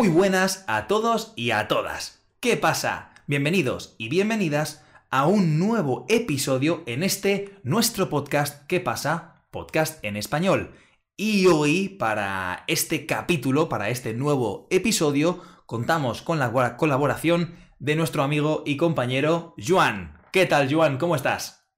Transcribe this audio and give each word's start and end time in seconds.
Muy 0.00 0.08
buenas 0.08 0.64
a 0.66 0.86
todos 0.86 1.34
y 1.36 1.50
a 1.50 1.68
todas. 1.68 2.26
¿Qué 2.40 2.56
pasa? 2.56 3.12
Bienvenidos 3.26 3.96
y 3.98 4.08
bienvenidas 4.08 4.82
a 5.10 5.26
un 5.26 5.58
nuevo 5.58 6.06
episodio 6.08 6.82
en 6.86 7.02
este 7.02 7.58
nuestro 7.64 8.08
podcast 8.08 8.66
¿Qué 8.66 8.80
pasa? 8.80 9.44
Podcast 9.50 10.02
en 10.02 10.16
español. 10.16 10.74
Y 11.18 11.48
hoy, 11.48 11.90
para 11.90 12.64
este 12.66 13.04
capítulo, 13.04 13.68
para 13.68 13.90
este 13.90 14.14
nuevo 14.14 14.68
episodio, 14.70 15.42
contamos 15.66 16.22
con 16.22 16.38
la 16.38 16.78
colaboración 16.78 17.56
de 17.78 17.94
nuestro 17.94 18.22
amigo 18.22 18.62
y 18.64 18.78
compañero 18.78 19.54
Juan. 19.58 20.18
¿Qué 20.32 20.46
tal, 20.46 20.74
Juan? 20.74 20.96
¿Cómo 20.96 21.14
estás? 21.14 21.68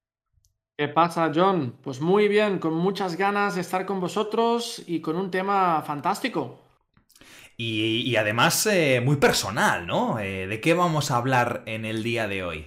¿Qué 0.79 0.87
pasa, 0.87 1.33
John? 1.35 1.77
Pues 1.83 2.01
muy 2.01 2.29
bien, 2.29 2.61
con 2.61 2.75
muchas 2.75 3.17
ganas 3.17 3.57
de 3.57 3.63
estar 3.63 3.85
con 3.85 3.99
vosotros 3.99 4.81
y 4.87 5.01
con 5.01 5.17
un 5.17 5.29
tema 5.29 5.83
fantástico. 5.85 6.63
Y, 7.57 8.17
además 8.17 8.67
eh, 8.67 9.01
muy 9.05 9.17
personal, 9.17 9.87
¿no? 9.87 10.19
Eh, 10.19 10.47
¿De 10.47 10.61
qué 10.61 10.75
vamos 10.75 11.11
a 11.11 11.17
hablar 11.17 11.63
en 11.67 11.85
el 11.85 12.03
día 12.03 12.27
de 12.27 12.43
hoy? 12.43 12.67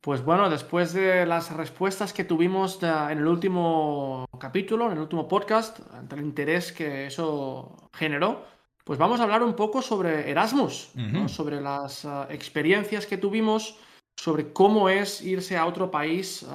Pues 0.00 0.24
bueno, 0.24 0.48
después 0.48 0.92
de 0.92 1.26
las 1.26 1.50
respuestas 1.50 2.12
que 2.12 2.24
tuvimos 2.24 2.80
en 2.82 3.18
el 3.18 3.26
último 3.26 4.24
capítulo, 4.38 4.86
en 4.86 4.92
el 4.92 4.98
último 5.00 5.26
podcast, 5.26 5.80
ante 5.94 6.14
el 6.14 6.22
interés 6.22 6.70
que 6.70 7.06
eso 7.06 7.90
generó, 7.92 8.44
pues 8.84 9.00
vamos 9.00 9.18
a 9.18 9.24
hablar 9.24 9.42
un 9.42 9.54
poco 9.54 9.82
sobre 9.82 10.30
Erasmus, 10.30 10.92
sobre 11.26 11.60
las 11.60 12.06
experiencias 12.30 13.04
que 13.04 13.18
tuvimos, 13.18 13.80
sobre 14.16 14.52
cómo 14.52 14.88
es 14.88 15.22
irse 15.22 15.56
a 15.56 15.66
otro 15.66 15.90
país 15.90 16.46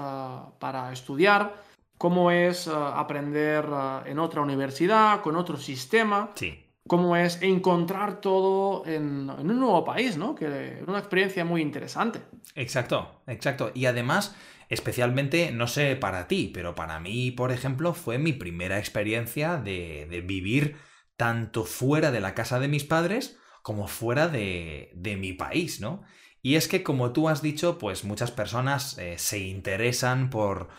para 0.60 0.94
estudiar, 0.94 1.54
cómo 1.98 2.32
es 2.32 2.70
aprender 2.70 3.66
en 4.06 4.18
otra 4.18 4.40
universidad, 4.40 5.22
con 5.22 5.36
otro 5.36 5.58
sistema. 5.58 6.32
Sí 6.36 6.71
cómo 6.88 7.16
es 7.16 7.42
encontrar 7.42 8.22
todo 8.22 8.86
en, 8.86 9.30
un 9.30 9.60
nuevo 9.60 9.86
país, 9.86 10.18
¿no? 10.18 10.36
Que 10.36 10.80
es 10.80 10.88
una 10.88 11.00
experiencia 11.00 11.46
muy 11.46 11.62
interesante. 11.62 12.22
Exacto, 12.56 13.22
exacto. 13.28 13.72
Y 13.74 13.86
además, 13.86 14.36
especialmente, 14.70 15.52
no 15.52 15.68
sé 15.68 15.96
para 15.96 16.28
ti, 16.28 16.52
pero 16.54 16.76
para 16.76 17.00
mí, 17.00 17.32
por 17.32 17.52
ejemplo, 17.52 17.94
fue 17.94 18.18
mi 18.18 18.34
primera 18.34 18.80
experiencia 18.80 19.58
de, 19.58 20.24
vivir 20.26 20.78
tanto 21.18 21.66
fuera 21.66 22.12
de 22.12 22.20
la 22.20 22.34
casa 22.34 22.60
de 22.60 22.68
mis 22.68 22.84
padres 22.84 23.38
como 23.62 23.88
fuera 23.88 24.28
de, 24.28 24.92
mi 25.20 25.34
país, 25.34 25.82
¿no? 25.82 26.04
Y 26.44 26.56
es 26.56 26.68
que, 26.68 26.82
como 26.82 27.14
tú 27.14 27.30
has 27.30 27.44
dicho, 27.44 27.78
pues 27.78 28.04
muchas 28.04 28.32
personas 28.32 28.98
eh, 28.98 29.20
se 29.20 29.38
interesan 29.38 30.32
por 30.32 30.70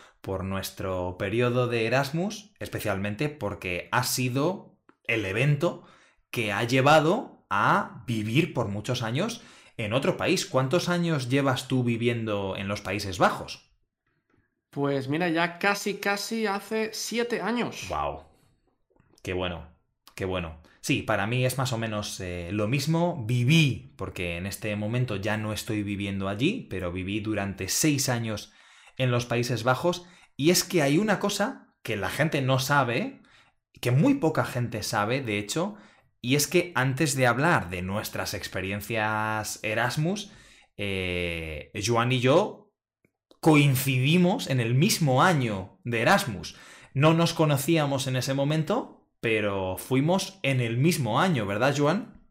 nuestro 0.43 1.15
periodo 1.17 1.67
de 1.67 1.85
Erasmus, 1.85 2.51
especialmente 2.59 3.29
porque 3.29 3.87
ha 3.93 4.03
sido 4.03 4.75
el 5.05 5.25
evento 5.25 5.85
que 6.33 6.51
ha 6.51 6.63
llevado 6.63 7.45
a 7.51 8.03
vivir 8.07 8.55
por 8.55 8.67
muchos 8.67 9.03
años 9.03 9.43
en 9.77 9.93
otro 9.93 10.17
país. 10.17 10.47
¿Cuántos 10.47 10.89
años 10.89 11.29
llevas 11.29 11.67
tú 11.67 11.83
viviendo 11.83 12.55
en 12.57 12.67
los 12.67 12.81
Países 12.81 13.19
Bajos? 13.19 13.69
Pues 14.71 15.07
mira, 15.07 15.29
ya 15.29 15.59
casi, 15.59 15.99
casi 15.99 16.47
hace 16.47 16.89
siete 16.91 17.39
años. 17.39 17.85
¡Wow! 17.87 18.23
Qué 19.21 19.33
bueno, 19.33 19.67
qué 20.15 20.25
bueno. 20.25 20.59
Sí, 20.81 21.03
para 21.03 21.27
mí 21.27 21.45
es 21.45 21.59
más 21.59 21.71
o 21.71 21.77
menos 21.77 22.19
eh, 22.19 22.49
lo 22.51 22.67
mismo. 22.67 23.23
Viví, 23.27 23.93
porque 23.95 24.37
en 24.37 24.47
este 24.47 24.75
momento 24.75 25.17
ya 25.17 25.37
no 25.37 25.53
estoy 25.53 25.83
viviendo 25.83 26.29
allí, 26.29 26.65
pero 26.67 26.91
viví 26.91 27.19
durante 27.19 27.67
seis 27.67 28.09
años 28.09 28.51
en 28.97 29.11
los 29.11 29.27
Países 29.27 29.63
Bajos. 29.63 30.07
Y 30.35 30.49
es 30.49 30.63
que 30.63 30.81
hay 30.81 30.97
una 30.97 31.19
cosa 31.19 31.75
que 31.83 31.95
la 31.95 32.09
gente 32.09 32.41
no 32.41 32.57
sabe, 32.57 33.21
que 33.81 33.91
muy 33.91 34.15
poca 34.15 34.45
gente 34.45 34.81
sabe, 34.81 35.21
de 35.21 35.37
hecho, 35.37 35.77
y 36.23 36.35
es 36.35 36.47
que 36.47 36.71
antes 36.73 37.15
de 37.15 37.27
hablar 37.27 37.69
de 37.69 37.81
nuestras 37.81 38.33
experiencias 38.33 39.59
Erasmus, 39.61 40.31
eh, 40.77 41.69
Joan 41.85 42.13
y 42.13 42.21
yo 42.21 42.71
coincidimos 43.41 44.49
en 44.49 44.61
el 44.61 44.73
mismo 44.73 45.21
año 45.21 45.81
de 45.83 45.99
Erasmus. 45.99 46.55
No 46.93 47.13
nos 47.13 47.33
conocíamos 47.33 48.07
en 48.07 48.15
ese 48.15 48.33
momento, 48.33 49.05
pero 49.19 49.77
fuimos 49.77 50.39
en 50.43 50.61
el 50.61 50.77
mismo 50.77 51.19
año, 51.19 51.45
¿verdad, 51.45 51.75
Joan? 51.77 52.25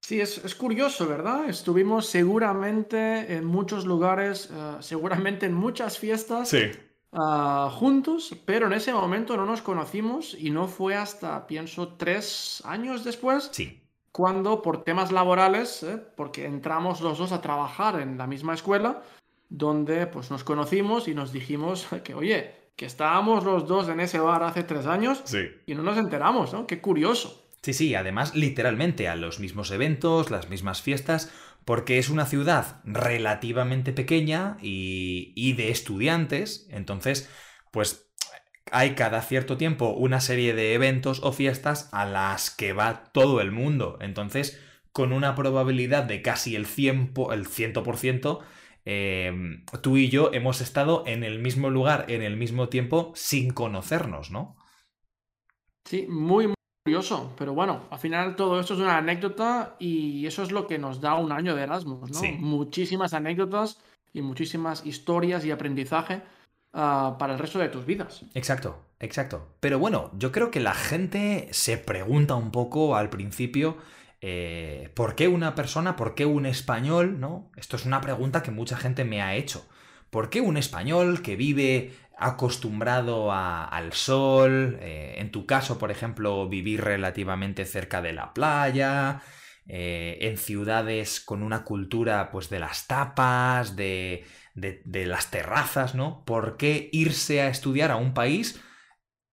Sí, 0.00 0.22
es, 0.22 0.54
curioso, 0.54 1.06
¿verdad? 1.06 1.50
Estuvimos 1.50 2.06
seguramente 2.06 3.34
en 3.34 3.44
muchos 3.44 3.84
lugares, 3.84 4.48
eh, 4.50 4.76
seguramente 4.80 5.44
en 5.44 5.52
muchas 5.52 5.98
fiestas. 5.98 6.48
Sí. 6.48 6.70
Ah, 7.12 7.70
juntos, 7.72 8.36
pero 8.44 8.66
en 8.66 8.74
ese 8.74 8.92
momento 8.92 9.36
no 9.36 9.46
nos 9.46 9.62
conocimos 9.62 10.36
y 10.38 10.50
no 10.50 10.68
fue 10.68 10.94
hasta, 10.94 11.46
pienso, 11.46 11.94
tres 11.96 12.62
años 12.66 13.04
después. 13.04 13.48
Sí. 13.52 13.80
Cuando 14.12 14.62
por 14.62 14.84
temas 14.84 15.12
laborales, 15.12 15.82
¿eh? 15.82 15.96
porque 16.16 16.44
entramos 16.44 17.00
los 17.00 17.18
dos 17.18 17.32
a 17.32 17.40
trabajar 17.40 18.00
en 18.00 18.18
la 18.18 18.26
misma 18.26 18.54
escuela, 18.54 19.02
donde 19.48 20.06
pues 20.06 20.30
nos 20.30 20.44
conocimos 20.44 21.08
y 21.08 21.14
nos 21.14 21.32
dijimos 21.32 21.86
que, 22.04 22.14
oye, 22.14 22.54
que 22.76 22.86
estábamos 22.86 23.44
los 23.44 23.66
dos 23.66 23.88
en 23.88 24.00
ese 24.00 24.18
bar 24.18 24.42
hace 24.42 24.62
tres 24.62 24.86
años 24.86 25.22
y 25.66 25.74
no 25.74 25.82
nos 25.82 25.98
enteramos, 25.98 26.52
¿no? 26.52 26.66
Qué 26.66 26.80
curioso. 26.80 27.48
Sí, 27.62 27.72
sí, 27.72 27.94
además 27.94 28.36
literalmente 28.36 29.08
a 29.08 29.16
los 29.16 29.40
mismos 29.40 29.72
eventos, 29.72 30.30
las 30.30 30.48
mismas 30.48 30.80
fiestas, 30.80 31.32
porque 31.68 31.98
es 31.98 32.08
una 32.08 32.24
ciudad 32.24 32.80
relativamente 32.84 33.92
pequeña 33.92 34.56
y, 34.62 35.52
de 35.52 35.68
estudiantes, 35.68 36.66
entonces, 36.70 37.28
pues 37.72 38.10
hay 38.72 38.94
cada 38.94 39.20
cierto 39.20 39.58
tiempo 39.58 39.90
una 39.90 40.22
serie 40.22 40.54
de 40.54 40.72
eventos 40.72 41.20
o 41.22 41.30
fiestas 41.30 41.90
a 41.92 42.06
las 42.06 42.50
que 42.50 42.72
va 42.72 43.04
todo 43.12 43.42
el 43.42 43.52
mundo. 43.52 43.98
Entonces, 44.00 44.58
con 44.92 45.12
una 45.12 45.34
probabilidad 45.34 46.04
de 46.04 46.22
casi 46.22 46.56
el 46.56 46.64
100%, 46.64 47.34
el 47.34 47.46
100% 47.46 48.38
eh, 48.86 49.30
tú 49.82 49.98
y 49.98 50.08
yo 50.08 50.30
hemos 50.32 50.62
estado 50.62 51.04
en 51.06 51.22
el 51.22 51.38
mismo 51.38 51.68
lugar, 51.68 52.06
en 52.08 52.22
el 52.22 52.38
mismo 52.38 52.70
tiempo, 52.70 53.12
sin 53.14 53.50
conocernos, 53.50 54.30
¿no? 54.30 54.56
Sí, 55.84 56.06
muy, 56.08 56.54
curioso, 56.88 57.34
pero 57.36 57.52
bueno, 57.52 57.82
al 57.90 57.98
final 57.98 58.34
todo 58.34 58.58
esto 58.58 58.72
es 58.72 58.80
una 58.80 58.96
anécdota 58.96 59.76
y 59.78 60.26
eso 60.26 60.42
es 60.42 60.50
lo 60.50 60.66
que 60.66 60.78
nos 60.78 61.02
da 61.02 61.16
un 61.16 61.32
año 61.32 61.54
de 61.54 61.64
Erasmus, 61.64 62.10
¿no? 62.10 62.22
Muchísimas 62.38 63.12
anécdotas 63.12 63.78
y 64.14 64.22
muchísimas 64.22 64.86
historias 64.86 65.44
y 65.44 65.50
aprendizaje 65.50 66.22
ah, 66.72 67.16
para 67.18 67.34
el 67.34 67.38
resto 67.38 67.58
de 67.58 67.68
tus 67.68 67.84
vidas. 67.84 68.22
Exacto, 68.32 68.78
exacto. 69.00 69.48
Pero 69.60 69.78
bueno, 69.78 70.10
yo 70.16 70.32
creo 70.32 70.50
que 70.50 70.60
la 70.60 70.72
gente 70.72 71.48
se 71.50 71.76
pregunta 71.76 72.36
un 72.36 72.52
poco 72.52 72.96
al 72.96 73.10
principio. 73.10 73.76
Eh, 74.22 74.90
¿Por 74.94 75.14
qué 75.14 75.28
una 75.28 75.54
persona, 75.54 75.94
por 75.94 76.14
qué 76.14 76.24
un 76.24 76.46
español? 76.46 77.20
¿No? 77.20 77.50
Esto 77.56 77.76
es 77.76 77.84
una 77.84 78.00
pregunta 78.00 78.42
que 78.42 78.50
mucha 78.50 78.78
gente 78.78 79.04
me 79.04 79.20
ha 79.20 79.34
hecho. 79.34 79.62
¿Por 80.08 80.30
qué 80.30 80.40
un 80.40 80.56
español 80.56 81.20
que 81.20 81.36
vive 81.36 81.92
acostumbrado 82.18 83.32
al 83.32 83.92
sol, 83.92 84.78
eh, 84.80 85.14
en 85.18 85.30
tu 85.30 85.46
caso, 85.46 85.78
por 85.78 85.90
ejemplo, 85.90 86.48
vivir 86.48 86.82
relativamente 86.82 87.64
cerca 87.64 88.02
de 88.02 88.12
la 88.12 88.34
playa, 88.34 89.22
eh, 89.66 90.18
en 90.22 90.36
ciudades 90.36 91.20
con 91.20 91.42
una 91.42 91.64
cultura 91.64 92.30
pues 92.30 92.48
de 92.50 92.58
las 92.58 92.86
tapas, 92.86 93.76
de, 93.76 94.24
las 94.54 95.30
terrazas, 95.30 95.94
¿no? 95.94 96.24
¿Por 96.24 96.56
qué 96.56 96.88
irse 96.92 97.40
a 97.42 97.48
estudiar 97.48 97.90
a 97.90 97.96
un 97.96 98.14
país 98.14 98.60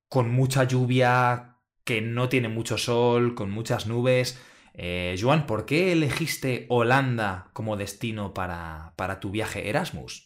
con 0.10 0.32
mucha 0.32 0.64
lluvia, 0.66 1.58
que 1.84 2.02
no 2.02 2.30
tiene 2.30 2.50
mucho 2.50 2.78
sol, 2.78 3.36
con 3.36 3.52
muchas 3.52 3.88
nubes? 3.88 4.40
Eh, 4.74 5.16
Joan, 5.20 5.48
¿por 5.48 5.66
qué 5.66 5.92
elegiste 5.94 6.66
Holanda 6.70 7.50
como 7.54 7.78
destino 7.78 8.34
para 8.34 9.20
tu 9.22 9.32
viaje 9.32 9.70
Erasmus? 9.70 10.25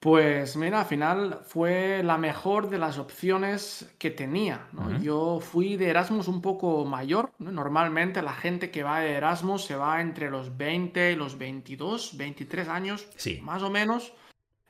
Pues 0.00 0.56
mira, 0.56 0.80
al 0.80 0.86
final 0.86 1.40
fue 1.44 2.02
la 2.04 2.18
mejor 2.18 2.70
de 2.70 2.78
las 2.78 2.98
opciones 2.98 3.92
que 3.98 4.10
tenía. 4.10 4.68
Yo 5.02 5.40
fui 5.40 5.76
de 5.76 5.88
Erasmus 5.88 6.28
un 6.28 6.40
poco 6.40 6.84
mayor. 6.84 7.32
Normalmente 7.38 8.22
la 8.22 8.32
gente 8.32 8.70
que 8.70 8.84
va 8.84 9.00
de 9.00 9.14
Erasmus 9.14 9.64
se 9.64 9.74
va 9.74 10.00
entre 10.00 10.30
los 10.30 10.56
20 10.56 11.12
y 11.12 11.16
los 11.16 11.36
22, 11.36 12.16
23 12.16 12.68
años, 12.68 13.08
sí. 13.16 13.40
más 13.42 13.64
o 13.64 13.70
menos. 13.70 14.12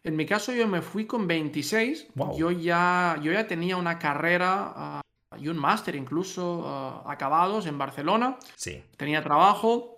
En 0.03 0.17
mi 0.17 0.25
caso 0.25 0.53
yo 0.53 0.67
me 0.67 0.81
fui 0.81 1.05
con 1.05 1.27
26. 1.27 2.09
Yo, 2.37 2.51
ya, 2.51 3.21
yo 3.23 3.31
ya 3.31 3.47
tenía 3.47 3.77
una 3.77 3.99
carrera 3.99 4.73
ah, 4.75 5.01
y 5.39 5.49
un 5.49 5.59
máster 5.59 5.95
incluso 5.95 6.63
ah, 6.67 7.03
acabados 7.07 7.67
en 7.67 7.77
Barcelona. 7.77 8.39
Sí. 8.57 8.83
Tenía 8.97 9.23
trabajo 9.23 9.98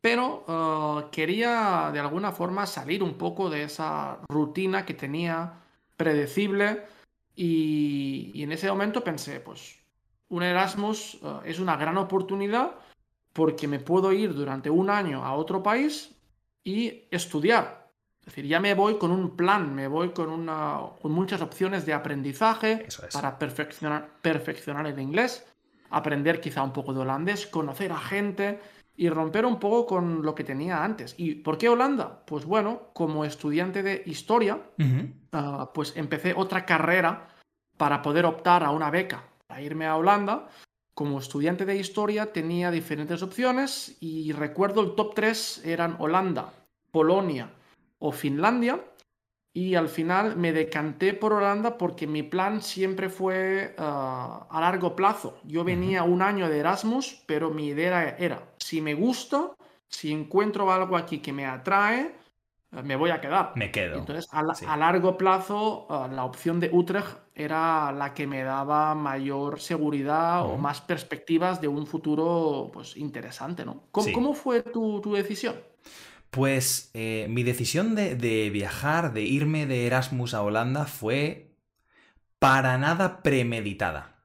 pero 0.00 0.44
uh, 0.46 1.10
quería 1.10 1.90
de 1.92 1.98
alguna 1.98 2.32
forma 2.32 2.66
salir 2.66 3.02
un 3.02 3.14
poco 3.14 3.50
de 3.50 3.64
esa 3.64 4.18
rutina 4.28 4.84
que 4.84 4.94
tenía 4.94 5.54
predecible 5.96 6.84
y, 7.34 8.42
en 8.42 8.52
ese 8.52 8.68
momento 8.68 9.02
pensé, 9.02 9.40
pues 9.40 9.78
un 10.28 10.42
Erasmus 10.42 11.14
uh, 11.22 11.40
es 11.44 11.58
una 11.58 11.76
gran 11.76 11.96
oportunidad 11.96 12.72
porque 13.32 13.68
me 13.68 13.78
puedo 13.80 14.12
ir 14.12 14.34
durante 14.34 14.70
un 14.70 14.90
año 14.90 15.24
a 15.24 15.34
otro 15.34 15.62
país 15.62 16.14
y 16.64 17.04
estudiar. 17.10 17.88
Es 18.20 18.26
decir, 18.26 18.46
ya 18.46 18.60
me 18.60 18.74
voy 18.74 18.98
con 18.98 19.10
un 19.10 19.36
plan, 19.36 19.74
me 19.74 19.88
voy 19.88 20.10
con, 20.10 20.28
una, 20.28 20.80
con 21.00 21.12
muchas 21.12 21.40
opciones 21.40 21.86
de 21.86 21.94
aprendizaje 21.94 22.86
para 23.12 23.38
perfeccionar, 23.38 24.10
perfeccionar 24.20 24.86
el 24.86 25.00
inglés 25.00 25.46
aprender 25.90 26.40
quizá 26.40 26.62
un 26.62 26.72
poco 26.72 26.92
de 26.92 27.00
holandés, 27.00 27.46
conocer 27.46 27.92
a 27.92 27.98
gente 27.98 28.60
y 28.98 29.08
romper 29.10 29.46
un 29.46 29.60
poco 29.60 29.86
con 29.86 30.22
lo 30.22 30.34
que 30.34 30.42
tenía 30.42 30.82
antes. 30.82 31.14
¿Y 31.16 31.36
por 31.36 31.56
qué 31.56 31.68
Holanda? 31.68 32.24
Pues 32.26 32.44
bueno, 32.44 32.88
como 32.92 33.24
estudiante 33.24 33.84
de 33.84 34.02
historia, 34.06 34.60
ah, 35.32 35.70
pues 35.72 35.96
empecé 35.96 36.34
otra 36.36 36.66
carrera 36.66 37.28
para 37.76 38.02
poder 38.02 38.26
optar 38.26 38.64
a 38.64 38.72
una 38.72 38.90
beca 38.90 39.22
para 39.46 39.62
irme 39.62 39.86
a 39.86 39.96
Holanda. 39.96 40.48
Como 40.94 41.20
estudiante 41.20 41.64
de 41.64 41.76
historia 41.76 42.32
tenía 42.32 42.72
diferentes 42.72 43.22
opciones 43.22 43.96
y 44.00 44.32
recuerdo 44.32 44.80
el 44.80 44.96
top 44.96 45.14
3 45.14 45.62
eran 45.64 45.94
Holanda, 46.00 46.52
Polonia 46.90 47.52
o 48.00 48.10
Finlandia. 48.10 48.84
Y 49.52 49.74
al 49.74 49.88
final 49.88 50.36
me 50.36 50.52
decanté 50.52 51.14
por 51.14 51.32
Holanda 51.32 51.78
porque 51.78 52.06
mi 52.06 52.22
plan 52.22 52.62
siempre 52.62 53.08
fue 53.08 53.74
ah, 53.78 54.46
a 54.50 54.60
largo 54.60 54.94
plazo. 54.94 55.40
Yo 55.44 55.64
venía 55.64 56.04
un 56.04 56.22
año 56.22 56.48
de 56.48 56.58
Erasmus, 56.58 57.24
pero 57.26 57.50
mi 57.50 57.68
idea 57.68 58.16
era, 58.18 58.54
si 58.58 58.80
me 58.80 58.94
gusta, 58.94 59.52
si 59.88 60.12
encuentro 60.12 60.70
algo 60.70 60.96
aquí 60.96 61.18
que 61.18 61.32
me 61.32 61.46
atrae, 61.46 62.14
eh, 62.72 62.82
me 62.82 62.96
voy 62.96 63.10
a 63.10 63.20
quedar. 63.20 63.52
Me 63.56 63.70
quedo. 63.70 63.98
Entonces, 63.98 64.28
a, 64.32 64.76
largo 64.76 65.16
plazo, 65.16 65.86
ah, 65.88 66.08
la 66.12 66.24
opción 66.24 66.60
de 66.60 66.70
Utrecht 66.72 67.18
era 67.34 67.92
la 67.92 68.14
que 68.14 68.26
me 68.26 68.42
daba 68.42 68.94
mayor 68.94 69.60
seguridad 69.60 70.44
o 70.44 70.58
más 70.58 70.80
perspectivas 70.80 71.60
de 71.60 71.68
un 71.68 71.86
futuro 71.86 72.70
pues, 72.72 72.96
interesante, 72.96 73.64
¿no? 73.64 73.84
¿Cómo, 73.92 74.34
fue 74.34 74.62
tu, 74.62 75.00
tu 75.00 75.14
decisión? 75.14 75.56
Pues 76.30 76.90
eh, 76.94 77.26
mi 77.30 77.42
decisión 77.42 77.94
de, 77.94 78.50
viajar, 78.52 79.12
de 79.12 79.22
irme 79.22 79.66
de 79.66 79.86
Erasmus 79.86 80.34
a 80.34 80.42
Holanda 80.42 80.84
fue 80.84 81.54
para 82.38 82.78
nada 82.78 83.22
premeditada. 83.22 84.16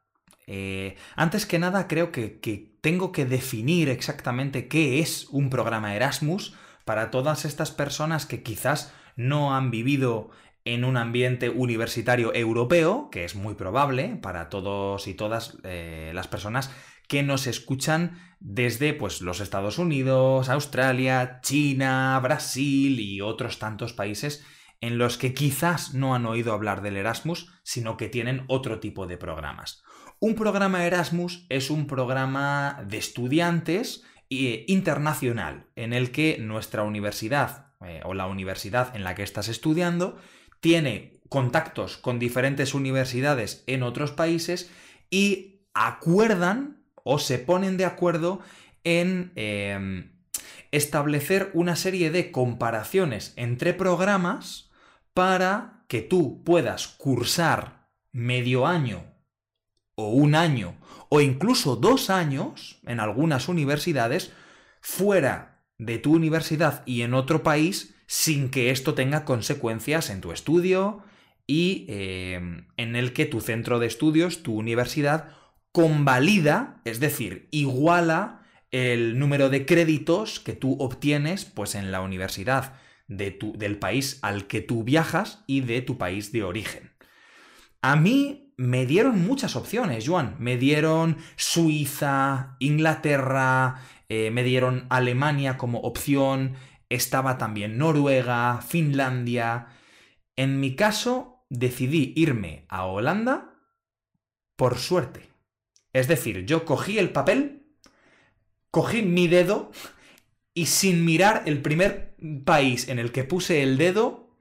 Eh, 0.46 0.98
antes 1.16 1.46
que 1.46 1.60
nada, 1.60 1.88
creo 1.88 2.12
que, 2.12 2.40
que, 2.40 2.74
tengo 2.82 3.14
que 3.14 3.26
definir 3.26 3.88
exactamente 3.88 4.68
qué 4.68 5.00
es 5.00 5.28
un 5.30 5.50
programa 5.50 5.96
Erasmus 5.96 6.54
para 6.84 7.12
todas 7.12 7.46
estas 7.46 7.72
personas 7.72 8.26
que 8.26 8.44
quizás 8.44 8.94
no 9.16 9.56
han 9.56 9.72
vivido 9.72 10.32
en 10.66 10.86
un 10.86 10.98
ambiente 10.98 11.50
universitario 11.50 12.34
europeo, 12.34 13.10
que 13.12 13.26
es 13.26 13.36
muy 13.36 13.56
probable 13.56 14.18
para 14.22 14.50
todos 14.50 15.08
y 15.08 15.14
todas 15.14 15.58
eh, 15.64 16.12
las 16.14 16.28
personas 16.28 16.72
que 17.08 17.24
nos 17.24 17.48
escuchan 17.48 18.20
desde 18.40 18.94
pues, 18.94 19.22
los 19.22 19.40
Estados 19.40 19.78
Unidos, 19.78 20.50
Australia, 20.50 21.40
China, 21.42 22.20
Brasil 22.22 23.00
y 23.00 23.22
otros 23.22 23.60
tantos 23.60 23.94
países 23.94 24.46
en 24.82 24.98
los 24.98 25.18
que 25.18 25.34
quizás 25.34 25.94
no 25.94 26.14
han 26.14 26.26
oído 26.26 26.54
hablar 26.54 26.82
del 26.82 26.98
Erasmus, 26.98 27.54
sino 27.64 27.96
que 27.96 28.10
tienen 28.10 28.44
otro 28.48 28.80
tipo 28.80 29.08
de 29.08 29.18
programas. 29.18 29.82
Un 30.20 30.36
programa 30.36 30.86
Erasmus 30.86 31.46
es 31.50 31.70
un 31.70 31.88
programa 31.88 32.84
de 32.88 32.98
estudiantes 32.98 34.04
eh, 34.30 34.66
internacional 34.68 35.68
en 35.76 35.94
el 35.94 36.12
que 36.12 36.38
nuestra 36.40 36.84
universidad 36.84 37.68
eh, 37.86 38.02
o 38.04 38.14
la 38.14 38.28
universidad 38.28 38.96
en 38.96 39.04
la 39.04 39.16
que 39.16 39.24
estás 39.24 39.48
estudiando 39.48 40.18
tiene 40.64 41.20
contactos 41.28 41.98
con 41.98 42.20
diferentes 42.20 42.74
universidades 42.74 43.66
en 43.68 43.84
otros 43.84 44.12
países 44.12 44.72
y 45.10 45.66
acuerdan 45.74 46.86
o 47.04 47.20
se 47.20 47.38
ponen 47.38 47.76
de 47.76 47.84
acuerdo 47.84 48.40
en 48.86 49.34
em, 49.36 50.14
establecer 50.72 51.52
una 51.54 51.76
serie 51.76 52.12
de 52.12 52.32
comparaciones 52.32 53.34
entre 53.36 53.74
programas 53.74 54.72
para 55.14 55.84
que 55.90 56.02
tú 56.02 56.46
puedas 56.46 56.88
cursar 56.88 57.90
medio 58.14 58.66
año 58.66 59.04
o 59.96 60.12
un 60.12 60.34
año 60.34 60.78
o 61.10 61.20
incluso 61.20 61.76
dos 61.76 62.10
años 62.10 62.80
en 62.84 63.02
algunas 63.02 63.50
universidades 63.50 64.32
fuera 64.80 65.66
de 65.78 65.98
tu 65.98 66.14
universidad 66.14 66.84
y 66.86 67.02
en 67.02 67.16
otro 67.16 67.44
país 67.44 67.93
sin 68.14 68.52
que 68.52 68.70
esto 68.70 68.94
tenga 68.94 69.26
consecuencias 69.26 70.12
en 70.12 70.22
tu 70.22 70.32
estudio 70.32 71.02
y 71.48 71.88
em, 71.90 72.68
en 72.78 72.96
el 72.96 73.12
que 73.12 73.26
tu 73.26 73.42
centro 73.42 73.80
de 73.80 73.88
estudios, 73.88 74.44
tu 74.44 74.56
universidad, 74.56 75.30
convalida, 75.72 76.80
es 76.86 77.00
decir, 77.00 77.48
iguala 77.50 78.46
el 78.70 79.18
número 79.18 79.50
de 79.50 79.66
créditos 79.66 80.40
que 80.40 80.54
tú 80.54 80.78
obtienes 80.80 81.46
pues, 81.46 81.74
en 81.74 81.92
la 81.92 82.02
universidad 82.02 82.76
de 83.08 83.32
tu, 83.32 83.58
del 83.58 83.80
país 83.80 84.20
al 84.22 84.46
que 84.46 84.62
tú 84.62 84.84
viajas 84.84 85.44
y 85.48 85.62
de 85.62 85.82
tu 85.82 85.98
país 85.98 86.32
de 86.32 86.44
origen. 86.44 86.92
A 87.82 87.96
mí 87.96 88.54
me 88.58 88.86
dieron 88.86 89.26
muchas 89.26 89.56
opciones, 89.56 90.08
Joan. 90.08 90.36
Me 90.38 90.58
dieron 90.58 91.18
Suiza, 91.36 92.58
Inglaterra, 92.60 93.82
eh, 94.08 94.30
me 94.30 94.44
dieron 94.44 94.86
Alemania 94.90 95.58
como 95.58 95.80
opción, 95.80 96.54
estaba 96.94 97.38
también 97.38 97.78
Noruega, 97.78 98.62
Finlandia. 98.62 99.68
En 100.36 100.60
mi 100.60 100.76
caso, 100.76 101.46
decidí 101.50 102.14
irme 102.16 102.66
a 102.70 102.86
Holanda 102.86 103.56
por 104.56 104.78
suerte. 104.78 105.30
Es 105.94 106.08
decir, 106.08 106.46
yo 106.46 106.66
cogí 106.66 106.98
el 106.98 107.12
papel, 107.12 107.68
cogí 108.72 109.04
mi 109.04 109.28
dedo 109.28 109.72
y 110.54 110.68
sin 110.68 111.06
mirar 111.06 111.44
el 111.46 111.62
primer 111.62 112.16
país 112.46 112.88
en 112.88 113.00
el 113.00 113.12
que 113.12 113.24
puse 113.24 113.64
el 113.64 113.78
dedo, 113.78 114.38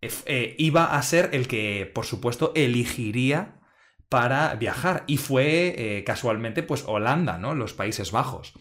eh, 0.00 0.54
iba 0.58 0.96
a 0.96 1.02
ser 1.02 1.30
el 1.32 1.48
que, 1.48 1.90
por 1.92 2.04
supuesto, 2.04 2.52
elegiría 2.54 3.60
para 4.08 4.54
viajar. 4.54 5.04
Y 5.06 5.16
fue 5.16 5.74
eh, 5.76 6.04
casualmente, 6.04 6.62
pues, 6.62 6.84
Holanda, 6.86 7.38
¿no? 7.38 7.54
Los 7.54 7.72
Países 7.72 8.12
Bajos. 8.12 8.52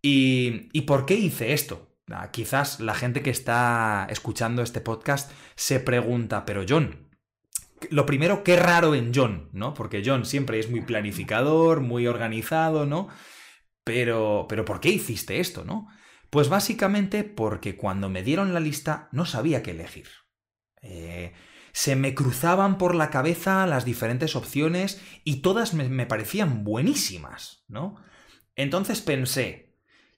¿Y, 0.00 0.68
¿Y 0.72 0.82
por 0.82 1.06
qué 1.06 1.14
hice 1.14 1.52
esto? 1.52 1.89
Quizás 2.32 2.80
la 2.80 2.94
gente 2.94 3.22
que 3.22 3.30
está 3.30 4.06
escuchando 4.10 4.62
este 4.62 4.80
podcast 4.80 5.30
se 5.54 5.80
pregunta, 5.80 6.44
pero 6.44 6.64
John, 6.68 7.08
lo 7.90 8.06
primero, 8.06 8.44
qué 8.44 8.56
raro 8.56 8.94
en 8.94 9.12
John, 9.14 9.48
¿no? 9.52 9.74
Porque 9.74 10.02
John 10.04 10.24
siempre 10.24 10.58
es 10.58 10.70
muy 10.70 10.82
planificador, 10.82 11.80
muy 11.80 12.06
organizado, 12.06 12.84
¿no? 12.84 13.08
Pero, 13.84 14.46
pero 14.48 14.64
¿por 14.64 14.80
qué 14.80 14.90
hiciste 14.90 15.40
esto, 15.40 15.64
no? 15.64 15.88
Pues 16.28 16.48
básicamente 16.48 17.24
porque 17.24 17.76
cuando 17.76 18.08
me 18.08 18.22
dieron 18.22 18.52
la 18.52 18.60
lista 18.60 19.08
no 19.12 19.24
sabía 19.24 19.62
qué 19.62 19.72
elegir. 19.72 20.08
Eh, 20.82 21.32
se 21.72 21.96
me 21.96 22.14
cruzaban 22.14 22.78
por 22.78 22.94
la 22.94 23.10
cabeza 23.10 23.66
las 23.66 23.84
diferentes 23.84 24.36
opciones 24.36 25.00
y 25.24 25.36
todas 25.36 25.74
me, 25.74 25.88
me 25.88 26.06
parecían 26.06 26.64
buenísimas, 26.64 27.64
¿no? 27.68 27.96
Entonces 28.56 29.00
pensé, 29.00 29.69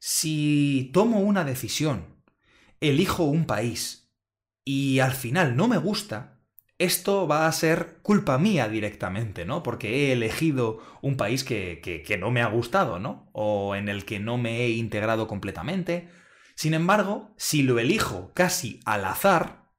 si 0.05 0.91
tomo 0.93 1.21
una 1.21 1.45
decisión, 1.45 2.25
elijo 2.81 3.23
un 3.23 3.45
país 3.45 4.13
y 4.65 4.99
al 4.99 5.13
final 5.13 5.55
no 5.55 5.69
me 5.69 5.79
gusta, 5.79 6.41
esto 6.77 7.29
va 7.29 7.47
a 7.47 7.53
ser 7.53 8.01
culpa 8.03 8.37
mía 8.37 8.69
directamente, 8.69 9.45
¿no? 9.45 9.63
Porque 9.63 10.09
he 10.09 10.13
elegido 10.13 10.81
un 11.03 11.17
país 11.17 11.45
que, 11.45 11.81
que, 11.81 12.19
no 12.19 12.33
me 12.33 12.43
ha 12.43 12.49
gustado, 12.49 12.99
¿no? 12.99 13.31
O 13.31 13.77
en 13.77 13.89
el 13.89 14.05
que 14.05 14.19
no 14.19 14.39
me 14.39 14.63
he 14.63 14.71
integrado 14.71 15.29
completamente. 15.29 16.09
Sin 16.57 16.75
embargo, 16.75 17.33
si 17.37 17.63
lo 17.63 17.79
elijo 17.79 18.33
casi 18.35 18.81
al 18.85 19.05
azar, 19.05 19.71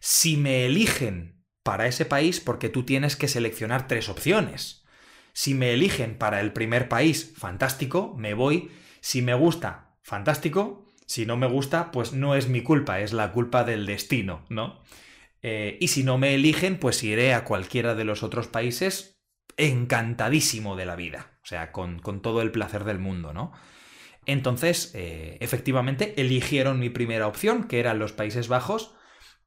si 0.00 0.36
me 0.36 0.66
eligen 0.66 1.40
para 1.62 1.86
ese 1.86 2.04
país, 2.04 2.40
porque 2.40 2.68
tú 2.68 2.82
tienes 2.82 3.14
que 3.14 3.28
seleccionar 3.28 3.86
tres 3.86 4.08
opciones. 4.08 4.84
Si 5.32 5.54
me 5.54 5.72
eligen 5.72 6.18
para 6.18 6.40
el 6.40 6.52
primer 6.52 6.88
país, 6.88 7.32
fantástico, 7.36 8.12
me 8.18 8.34
voy. 8.34 8.72
Si 9.02 9.20
me 9.20 9.34
gusta, 9.34 9.96
fantástico. 10.00 10.86
Si 11.06 11.26
no 11.26 11.36
me 11.36 11.48
gusta, 11.48 11.90
pues 11.90 12.12
no 12.12 12.36
es 12.36 12.48
mi 12.48 12.62
culpa, 12.62 13.00
es 13.00 13.12
la 13.12 13.32
culpa 13.32 13.64
del 13.64 13.84
destino, 13.84 14.46
¿no? 14.48 14.80
Eh, 15.42 15.76
y 15.80 15.88
si 15.88 16.04
no 16.04 16.18
me 16.18 16.34
eligen, 16.34 16.78
pues 16.78 17.02
iré 17.02 17.34
a 17.34 17.44
cualquiera 17.44 17.96
de 17.96 18.04
los 18.04 18.22
otros 18.22 18.46
países 18.46 19.20
encantadísimo 19.56 20.76
de 20.76 20.86
la 20.86 20.94
vida. 20.94 21.32
O 21.42 21.46
sea, 21.46 21.72
con, 21.72 22.00
todo 22.22 22.42
el 22.42 22.52
placer 22.52 22.84
del 22.84 23.00
mundo, 23.00 23.34
¿no? 23.34 23.52
Entonces, 24.24 24.92
eh, 24.94 25.36
efectivamente, 25.40 26.14
eligieron 26.20 26.78
mi 26.78 26.88
primera 26.88 27.26
opción, 27.26 27.64
que 27.64 27.80
eran 27.80 27.98
los 27.98 28.12
Países 28.12 28.46
Bajos, 28.46 28.94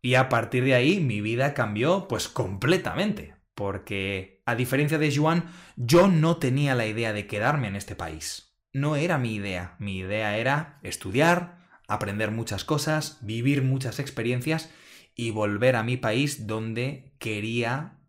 y 0.02 0.16
a 0.16 0.28
partir 0.28 0.66
de 0.66 0.76
ahí 0.76 1.00
mi 1.00 1.22
vida 1.22 1.54
cambió 1.54 2.10
pues 2.10 2.28
completamente. 2.28 3.36
Porque, 3.56 4.44
a 4.46 4.56
diferencia 4.56 4.98
de 4.98 5.16
Juan, 5.16 5.50
yo 5.78 6.10
no 6.10 6.38
tenía 6.38 6.76
la 6.76 6.86
idea 6.86 7.14
de 7.14 7.26
quedarme 7.26 7.70
en 7.70 7.78
este 7.78 7.96
país. 7.96 8.45
No 8.76 8.98
era 8.98 9.18
mi 9.18 9.36
idea. 9.36 9.78
Mi 9.80 10.00
idea 10.00 10.38
era 10.38 10.80
estudiar, 10.84 11.60
aprender 11.88 12.32
muchas 12.32 12.66
cosas, 12.66 13.20
vivir 13.22 13.62
muchas 13.62 14.00
experiencias 14.00 14.70
y 15.16 15.32
volver 15.32 15.78
a 15.78 15.84
mi 15.84 15.96
país 15.96 16.46
donde 16.46 17.16
quería 17.18 18.02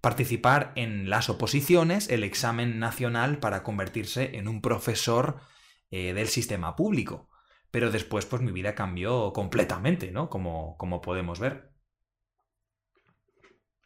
participar 0.00 0.72
en 0.74 1.08
las 1.08 1.28
oposiciones, 1.28 2.08
el 2.08 2.24
examen 2.24 2.80
nacional 2.80 3.38
para 3.38 3.62
convertirse 3.62 4.36
en 4.36 4.48
un 4.48 4.60
profesor 4.60 5.38
eh, 5.92 6.12
del 6.14 6.26
sistema 6.26 6.74
público. 6.74 7.30
Pero 7.70 7.92
después, 7.92 8.26
pues 8.26 8.42
mi 8.42 8.50
vida 8.50 8.74
cambió 8.74 9.32
completamente, 9.32 10.10
¿no? 10.10 10.28
Como, 10.30 10.76
como 10.78 11.00
podemos 11.00 11.38
ver. 11.38 11.70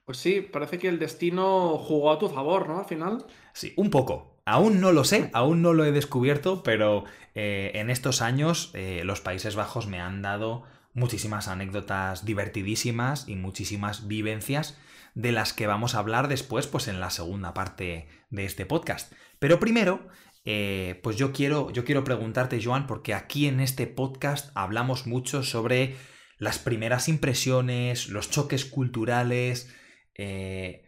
Pues 0.06 0.16
sí, 0.16 0.40
parece 0.40 0.78
que 0.78 0.88
el 0.88 0.98
destino 0.98 1.76
jugó 1.76 2.10
a 2.10 2.18
tu 2.18 2.30
favor, 2.30 2.70
¿no? 2.70 2.78
Al 2.78 2.86
final. 2.86 3.26
Sí, 3.52 3.74
un 3.76 3.90
poco. 3.90 4.31
Aún 4.44 4.80
no 4.80 4.92
lo 4.92 5.04
sé, 5.04 5.30
aún 5.32 5.62
no 5.62 5.72
lo 5.72 5.84
he 5.84 5.92
descubierto, 5.92 6.62
pero 6.62 7.04
eh, 7.34 7.72
en 7.74 7.90
estos 7.90 8.22
años 8.22 8.70
eh, 8.74 9.02
los 9.04 9.20
Países 9.20 9.54
Bajos 9.54 9.86
me 9.86 10.00
han 10.00 10.22
dado 10.22 10.64
muchísimas 10.94 11.48
anécdotas 11.48 12.24
divertidísimas 12.24 13.28
y 13.28 13.36
muchísimas 13.36 14.08
vivencias 14.08 14.78
de 15.14 15.32
las 15.32 15.52
que 15.52 15.66
vamos 15.66 15.94
a 15.94 15.98
hablar 15.98 16.28
después, 16.28 16.66
pues 16.66 16.88
en 16.88 17.00
la 17.00 17.10
segunda 17.10 17.54
parte 17.54 18.08
de 18.30 18.44
este 18.44 18.66
podcast. 18.66 19.12
Pero 19.38 19.58
primero, 19.58 20.08
eh, 20.44 21.00
pues 21.02 21.16
yo 21.16 21.32
quiero, 21.32 21.70
yo 21.70 21.84
quiero 21.84 22.04
preguntarte, 22.04 22.62
Joan, 22.62 22.86
porque 22.86 23.14
aquí 23.14 23.46
en 23.46 23.60
este 23.60 23.86
podcast 23.86 24.50
hablamos 24.54 25.06
mucho 25.06 25.42
sobre 25.42 25.96
las 26.38 26.58
primeras 26.58 27.08
impresiones, 27.08 28.08
los 28.08 28.30
choques 28.30 28.64
culturales. 28.64 29.72
Eh, 30.16 30.84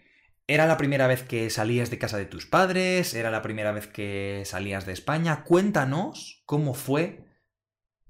¿Era 0.46 0.66
la 0.66 0.76
primera 0.76 1.06
vez 1.06 1.22
que 1.22 1.48
salías 1.48 1.90
de 1.90 1.98
casa 1.98 2.18
de 2.18 2.26
tus 2.26 2.44
padres? 2.44 3.14
¿Era 3.14 3.30
la 3.30 3.40
primera 3.40 3.72
vez 3.72 3.86
que 3.86 4.42
salías 4.44 4.84
de 4.84 4.92
España? 4.92 5.42
Cuéntanos 5.42 6.42
cómo 6.44 6.74
fue 6.74 7.24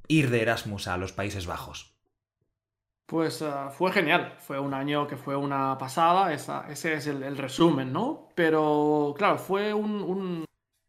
ir 0.08 0.30
de 0.30 0.42
Erasmus 0.42 0.88
a 0.88 0.96
los 0.96 1.12
Países 1.12 1.46
Bajos. 1.46 1.94
Pues 3.06 3.40
uh, 3.42 3.70
fue 3.70 3.92
genial, 3.92 4.34
fue 4.40 4.58
un 4.58 4.74
año 4.74 5.06
que 5.06 5.16
fue 5.16 5.36
una 5.36 5.78
pasada, 5.78 6.32
ese 6.32 6.94
es 6.94 7.06
el, 7.06 7.36
resumen, 7.36 7.92
¿no? 7.92 8.28
Pero 8.34 9.14
claro, 9.16 9.38
fue 9.38 9.72
un, 9.72 10.44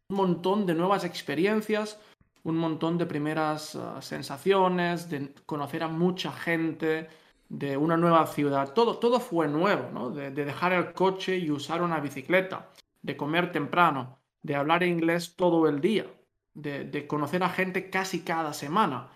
montón 0.08 0.66
de 0.66 0.74
nuevas 0.74 1.04
experiencias, 1.04 2.00
un 2.42 2.56
montón 2.56 2.98
de 2.98 3.06
primeras 3.06 3.76
uh, 3.76 4.00
sensaciones, 4.00 5.10
de 5.10 5.32
conocer 5.44 5.84
a 5.84 5.88
mucha 5.88 6.32
gente, 6.32 7.08
de 7.48 7.76
una 7.76 7.96
nueva 7.96 8.26
ciudad, 8.26 8.72
todo, 8.72 8.98
todo 8.98 9.20
fue 9.20 9.48
nuevo, 9.48 9.90
¿no? 9.92 10.10
De, 10.10 10.30
de 10.30 10.44
dejar 10.44 10.72
el 10.72 10.92
coche 10.92 11.36
y 11.36 11.50
usar 11.50 11.82
una 11.82 12.00
bicicleta, 12.00 12.70
de 13.02 13.16
comer 13.16 13.52
temprano, 13.52 14.18
de 14.42 14.56
hablar 14.56 14.82
inglés 14.82 15.34
todo 15.36 15.68
el 15.68 15.80
día, 15.80 16.06
de, 16.54 16.84
de 16.84 17.06
conocer 17.06 17.42
a 17.42 17.48
gente 17.48 17.90
casi 17.90 18.20
cada 18.20 18.52
semana. 18.52 19.08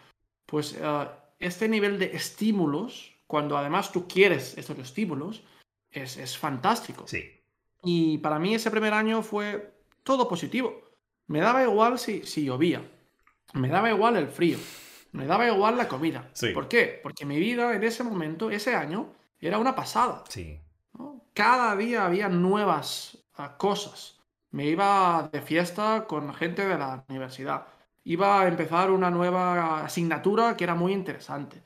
Pues 0.46 0.74
uh, 0.74 1.08
este 1.38 1.68
nivel 1.68 1.98
de 1.98 2.06
estímulos, 2.16 3.12
cuando 3.26 3.56
además 3.56 3.92
tú 3.92 4.06
quieres 4.06 4.56
estos 4.58 4.78
estímulos, 4.78 5.42
es, 5.90 6.16
es 6.16 6.36
fantástico. 6.36 7.06
Sí. 7.06 7.42
Y 7.82 8.18
para 8.18 8.38
mí 8.38 8.54
ese 8.54 8.70
primer 8.70 8.92
año 8.92 9.22
fue 9.22 9.72
todo 10.02 10.28
positivo. 10.28 10.82
Me 11.26 11.40
daba 11.40 11.62
igual 11.62 11.98
si, 11.98 12.24
si 12.24 12.44
llovía, 12.44 12.82
me 13.54 13.68
daba 13.68 13.90
igual 13.90 14.16
el 14.16 14.28
frío, 14.28 14.58
me 15.12 15.26
daba 15.26 15.46
igual 15.46 15.76
la 15.76 15.88
comida. 15.88 16.28
Sí. 16.32 16.50
¿Por 16.50 16.68
qué? 16.68 17.00
Porque 17.02 17.26
mi 17.26 17.38
vida 17.38 17.74
en 17.74 17.82
ese 17.82 18.04
momento, 18.04 18.50
ese 18.50 18.74
año, 18.74 19.12
era 19.40 19.58
una 19.58 19.74
pasada. 19.74 20.24
Sí. 20.28 20.60
¿no? 20.98 21.22
Cada 21.34 21.76
día 21.76 22.06
había 22.06 22.28
nuevas 22.28 23.18
uh, 23.38 23.56
cosas. 23.58 24.20
Me 24.50 24.66
iba 24.66 25.28
de 25.32 25.40
fiesta 25.40 26.06
con 26.06 26.34
gente 26.34 26.66
de 26.66 26.76
la 26.76 27.04
universidad 27.08 27.66
iba 28.04 28.40
a 28.40 28.48
empezar 28.48 28.90
una 28.90 29.10
nueva 29.10 29.84
asignatura 29.84 30.56
que 30.56 30.64
era 30.64 30.74
muy 30.74 30.92
interesante. 30.92 31.62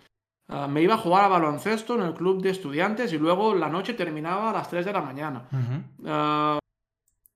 Uh, 0.49 0.69
me 0.69 0.83
iba 0.83 0.95
a 0.95 0.99
jugar 0.99 1.25
a 1.25 1.29
baloncesto 1.29 1.95
en 1.95 2.03
el 2.03 2.15
club 2.15 2.43
de 2.43 2.51
estudiantes 2.51 3.13
y 3.13 3.19
luego 3.19 3.55
la 3.55 3.69
noche 3.69 3.95
terminaba 3.95 4.51
a 4.51 4.53
las 4.53 4.69
3 4.69 4.85
de 4.85 4.93
la 4.93 5.01
mañana. 5.01 5.49
Uh 5.51 5.57
-huh. 5.57 6.57
uh, 6.57 6.59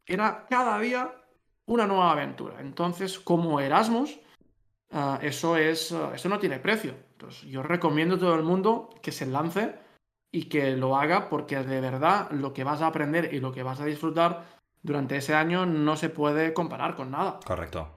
era 0.06 0.46
cada 0.48 0.78
día 0.78 1.10
una 1.66 1.86
nueva 1.86 2.12
aventura. 2.12 2.60
Entonces, 2.60 3.18
como 3.18 3.60
Erasmus, 3.60 4.18
eso, 5.22 5.56
es, 5.56 5.94
eso 6.14 6.28
no 6.28 6.38
tiene 6.38 6.58
precio. 6.58 6.94
Entonces, 7.12 7.42
yo 7.42 7.62
recomiendo 7.62 8.16
a 8.16 8.18
todo 8.18 8.34
el 8.34 8.42
mundo 8.42 8.90
que 9.02 9.12
se 9.12 9.26
lance 9.26 9.74
y 10.30 10.44
que 10.44 10.76
lo 10.76 10.96
haga 10.96 11.28
porque 11.28 11.58
de 11.58 11.80
verdad 11.80 12.30
lo 12.30 12.52
que 12.52 12.64
vas 12.64 12.82
a 12.82 12.88
aprender 12.88 13.32
y 13.32 13.40
lo 13.40 13.52
que 13.52 13.62
vas 13.62 13.80
a 13.80 13.86
disfrutar 13.86 14.44
durante 14.82 15.16
ese 15.16 15.34
año 15.34 15.66
no 15.66 15.96
se 15.96 16.10
puede 16.10 16.52
comparar 16.52 16.94
con 16.94 17.10
nada. 17.10 17.40
Correcto. 17.44 17.88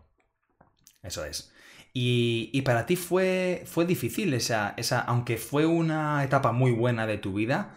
Eso 1.03 1.25
es. 1.25 1.53
Y, 1.93 2.49
y, 2.53 2.61
para 2.61 2.85
ti 2.85 2.95
fue, 2.95 3.63
fue 3.65 3.85
difícil 3.85 4.33
esa, 4.33 4.73
esa, 4.77 5.01
aunque 5.01 5.37
fue 5.37 5.65
una 5.65 6.23
etapa 6.23 6.53
muy 6.53 6.71
buena 6.71 7.05
de 7.05 7.17
tu 7.17 7.33
vida, 7.33 7.75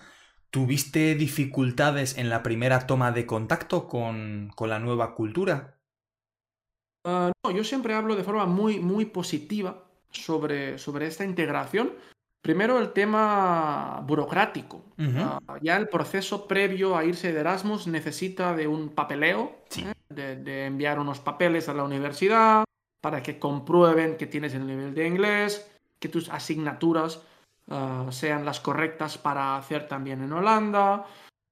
¿tuviste 0.50 1.16
dificultades 1.16 2.16
en 2.16 2.28
la 2.28 2.44
primera 2.44 2.86
toma 2.86 3.10
de 3.10 3.26
contacto 3.26 3.88
con, 3.88 4.52
con 4.54 4.70
la 4.70 4.78
nueva 4.78 5.16
cultura? 5.16 5.73
Uh, 7.06 7.30
no, 7.44 7.50
yo 7.50 7.64
siempre 7.64 7.94
hablo 7.94 8.16
de 8.16 8.24
forma 8.24 8.46
muy, 8.46 8.80
muy 8.80 9.04
positiva 9.04 9.84
sobre, 10.10 10.78
sobre 10.78 11.06
esta 11.06 11.24
integración. 11.24 11.92
Primero 12.40 12.78
el 12.78 12.92
tema 12.92 14.02
burocrático. 14.06 14.84
Uh 14.98 15.02
-huh. 15.02 15.36
uh, 15.36 15.58
ya 15.62 15.76
el 15.76 15.88
proceso 15.88 16.46
previo 16.46 16.96
a 16.96 17.04
irse 17.04 17.32
de 17.32 17.40
Erasmus 17.40 17.86
necesita 17.86 18.54
de 18.54 18.66
un 18.66 18.88
papeleo, 18.90 19.52
Sí. 19.68 19.82
¿eh? 19.82 19.92
de, 20.08 20.36
de 20.36 20.66
enviar 20.66 20.98
unos 20.98 21.20
papeles 21.20 21.68
a 21.68 21.74
la 21.74 21.84
universidad, 21.84 22.64
para 23.02 23.22
que 23.22 23.38
comprueben 23.38 24.16
que 24.16 24.26
tienes 24.26 24.54
el 24.54 24.66
nivel 24.66 24.94
de 24.94 25.06
inglés, 25.06 25.70
que 25.98 26.08
tus 26.08 26.28
asignaturas 26.30 27.22
uh, 27.68 28.10
sean 28.10 28.44
las 28.44 28.60
correctas 28.60 29.18
para 29.18 29.56
hacer 29.56 29.88
también 29.88 30.22
en 30.22 30.32
Holanda. 30.32 31.04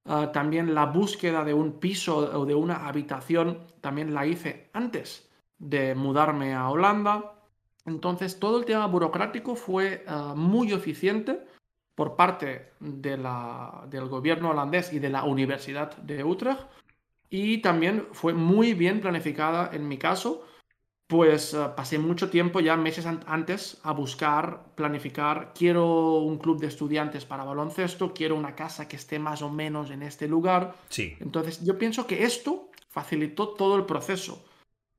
Uh, 0.05 0.33
también 0.33 0.75
la 0.75 0.87
búsqueda 0.87 1.45
de 1.45 1.55
un 1.55 1.79
piso 1.79 2.17
o 2.41 2.45
de 2.45 2.55
una 2.55 2.89
habitación 2.89 3.59
también 3.81 4.15
la 4.15 4.27
hice 4.27 4.69
antes 4.73 5.31
de 5.63 5.95
mudarme 5.95 6.55
a 6.55 6.69
Holanda. 6.69 7.35
Entonces 7.87 8.39
todo 8.39 8.59
el 8.59 8.65
tema 8.65 8.87
burocrático 8.87 9.55
fue 9.55 10.05
uh, 10.09 10.35
muy 10.37 10.73
eficiente 10.73 11.41
por 11.95 12.17
parte 12.17 12.73
de 12.81 13.17
la, 13.17 13.85
del 13.89 14.09
gobierno 14.09 14.51
holandés 14.51 14.93
y 14.93 14.99
de 14.99 15.11
la 15.11 15.25
Universidad 15.25 15.97
de 15.99 16.25
Utrecht. 16.25 16.63
Y 17.31 17.59
también 17.59 18.09
fue 18.13 18.35
muy 18.35 18.75
bien 18.75 19.01
planificada 19.01 19.71
en 19.73 19.89
mi 19.89 19.99
caso 19.99 20.45
pues 21.13 21.53
uh, 21.53 21.75
pasé 21.77 21.99
mucho 21.99 22.31
tiempo 22.31 22.61
ya 22.61 22.75
meses 22.75 23.05
an 23.05 23.21
antes 23.27 23.77
a 23.83 23.93
buscar, 23.93 24.75
planificar, 24.75 25.53
quiero 25.55 26.15
un 26.21 26.39
club 26.39 26.59
de 26.59 26.69
estudiantes 26.69 27.27
para 27.27 27.45
baloncesto, 27.45 28.15
quiero 28.15 28.35
una 28.35 28.55
casa 28.55 28.89
que 28.89 28.97
esté 28.97 29.19
más 29.19 29.43
o 29.43 29.51
menos 29.51 29.91
en 29.91 30.03
este 30.03 30.27
lugar. 30.27 30.75
Sí. 30.89 31.15
Entonces 31.21 31.63
yo 31.63 31.77
pienso 31.77 32.07
que 32.07 32.25
esto 32.25 32.71
facilitó 32.89 33.49
todo 33.49 33.77
el 33.77 33.85
proceso. 33.85 34.43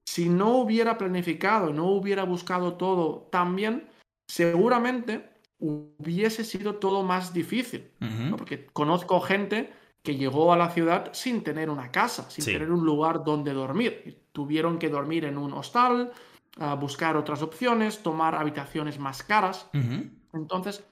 Si 0.06 0.30
no 0.30 0.58
hubiera 0.58 0.98
planificado, 0.98 1.74
no 1.74 1.86
hubiera 1.88 2.24
buscado 2.24 2.74
todo 2.76 3.28
tan 3.32 3.56
bien, 3.56 3.88
seguramente 4.28 5.30
hubiese 5.60 6.44
sido 6.44 6.76
todo 6.76 7.04
más 7.04 7.34
difícil. 7.34 7.92
Uh 8.02 8.06
-huh. 8.06 8.30
¿no? 8.32 8.38
Porque 8.38 8.66
conozco 8.68 9.20
gente 9.22 9.72
que 10.04 10.16
llegó 10.18 10.52
a 10.52 10.58
la 10.58 10.70
ciudad 10.70 11.10
sin 11.14 11.44
tener 11.44 11.70
una 11.70 11.90
casa, 11.92 12.30
sin 12.30 12.44
Sí. 12.44 12.52
tener 12.52 12.70
un 12.72 12.86
lugar 12.86 13.24
donde 13.24 13.54
dormir. 13.54 14.20
Tuvieron 14.34 14.78
que 14.78 14.90
dormir 14.90 15.24
en 15.26 15.38
un 15.38 15.54
hostal, 15.54 16.12
a 16.60 16.76
buscar 16.76 17.16
otras 17.18 17.42
opciones, 17.42 18.04
tomar 18.04 18.36
habitaciones 18.36 19.00
más 19.00 19.24
caras. 19.24 19.70
Uh 19.74 19.78
-huh. 19.78 20.10
Entonces, 20.34 20.84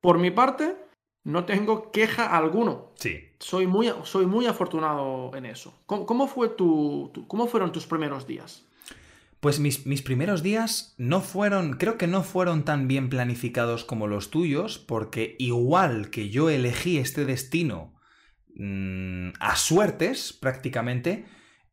por 0.00 0.18
mi 0.18 0.30
parte, 0.30 0.76
no 1.24 1.44
tengo 1.46 1.90
queja 1.90 2.36
alguno. 2.36 2.92
Sí. 2.96 3.29
Soy 3.40 3.66
muy, 3.66 3.90
soy 4.04 4.26
muy 4.26 4.46
afortunado 4.46 5.30
en 5.34 5.46
eso. 5.46 5.74
¿Cómo, 5.86 6.04
cómo 6.04 6.28
fue 6.28 6.50
tu, 6.50 7.10
cómo 7.26 7.46
fueron 7.46 7.72
tus 7.72 7.86
primeros 7.86 8.26
días? 8.26 8.64
Pues 9.40 9.58
mis, 9.58 9.86
mis 9.86 10.02
primeros 10.02 10.42
días 10.42 10.94
no 10.98 11.22
fueron, 11.22 11.78
creo 11.78 11.96
que 11.96 12.06
no 12.06 12.22
fueron 12.22 12.66
tan 12.66 12.86
bien 12.86 13.08
planificados 13.08 13.84
como 13.84 14.06
los 14.06 14.30
tuyos, 14.30 14.78
porque 14.78 15.36
igual 15.38 16.10
que 16.10 16.28
yo 16.28 16.50
elegí 16.50 16.98
este 16.98 17.24
destino 17.24 17.94
mm, 18.54 19.30
a 19.40 19.56
suertes 19.56 20.34
prácticamente, 20.34 21.24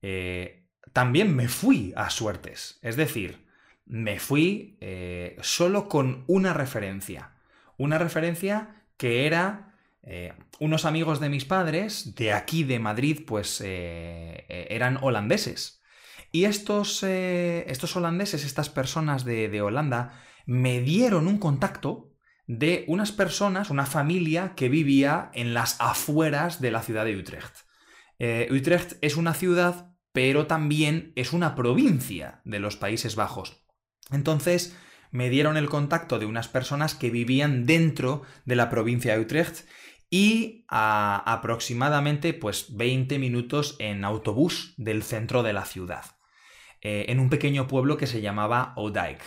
eh, 0.02 0.70
también 0.94 1.36
me 1.36 1.50
fui 1.50 1.92
a 1.98 2.10
suertes. 2.10 2.80
Es 2.82 2.96
decir, 2.96 3.46
me 3.86 4.20
fui 4.22 4.78
eh, 4.80 5.36
solo 5.42 5.90
con 5.90 6.24
una 6.28 6.54
referencia. 6.54 7.34
Una 7.78 7.98
referencia 7.98 8.86
que 8.96 9.26
era 9.28 9.77
eh, 10.10 10.34
unos 10.60 10.86
amigos 10.86 11.20
de 11.20 11.28
mis 11.28 11.44
padres, 11.44 12.16
de 12.16 12.32
aquí 12.32 12.64
de 12.64 12.80
Madrid, 12.80 13.24
pues 13.28 13.60
eh, 13.60 14.46
eh, 14.48 14.68
eran 14.70 14.98
holandeses. 15.02 15.82
Y 16.32 16.46
estos, 16.46 17.04
estos 17.04 17.96
holandeses, 17.96 18.46
estas 18.46 18.70
personas 18.70 19.26
de, 19.26 19.62
Holanda, 19.62 20.22
me 20.46 20.82
dieron 20.82 21.28
un 21.28 21.40
contacto 21.40 22.14
de 22.48 22.86
unas 22.88 23.12
personas, 23.12 23.70
una 23.70 23.86
familia 23.86 24.54
que 24.56 24.70
vivía 24.70 25.30
en 25.34 25.54
las 25.54 25.78
afueras 25.80 26.62
de 26.62 26.72
la 26.72 26.84
ciudad 26.84 27.06
de 27.06 27.18
Utrecht. 27.18 27.66
Utrecht 28.52 28.98
es 29.02 29.16
una 29.16 29.34
ciudad, 29.34 29.96
pero 30.12 30.48
también 30.48 31.14
es 31.16 31.32
una 31.32 31.56
provincia 31.56 32.42
de 32.44 32.60
los 32.60 32.76
Países 32.76 33.16
Bajos. 33.16 33.66
Entonces 34.12 34.78
me 35.12 35.30
dieron 35.30 35.56
el 35.56 35.70
contacto 35.70 36.20
de 36.20 36.26
unas 36.26 36.50
personas 36.50 36.94
que 36.94 37.10
vivían 37.10 37.66
dentro 37.66 38.24
de 38.46 38.58
la 38.58 38.70
provincia 38.70 39.14
de 39.14 39.22
Utrecht 39.22 39.66
y 40.10 40.66
a 40.70 41.18
aproximadamente 41.32 42.34
pues 42.34 42.76
20 42.76 43.20
minutos 43.20 43.76
en 43.80 44.06
autobús 44.06 44.74
del 44.78 45.04
centro 45.04 45.44
de 45.44 45.54
la 45.54 45.66
ciudad, 45.66 46.06
eh, 46.82 47.06
en 47.10 47.20
un 47.20 47.30
pequeño 47.30 47.68
pueblo 47.68 47.98
que 47.98 48.08
se 48.08 48.22
llamaba 48.22 48.74
Odijk. 48.76 49.22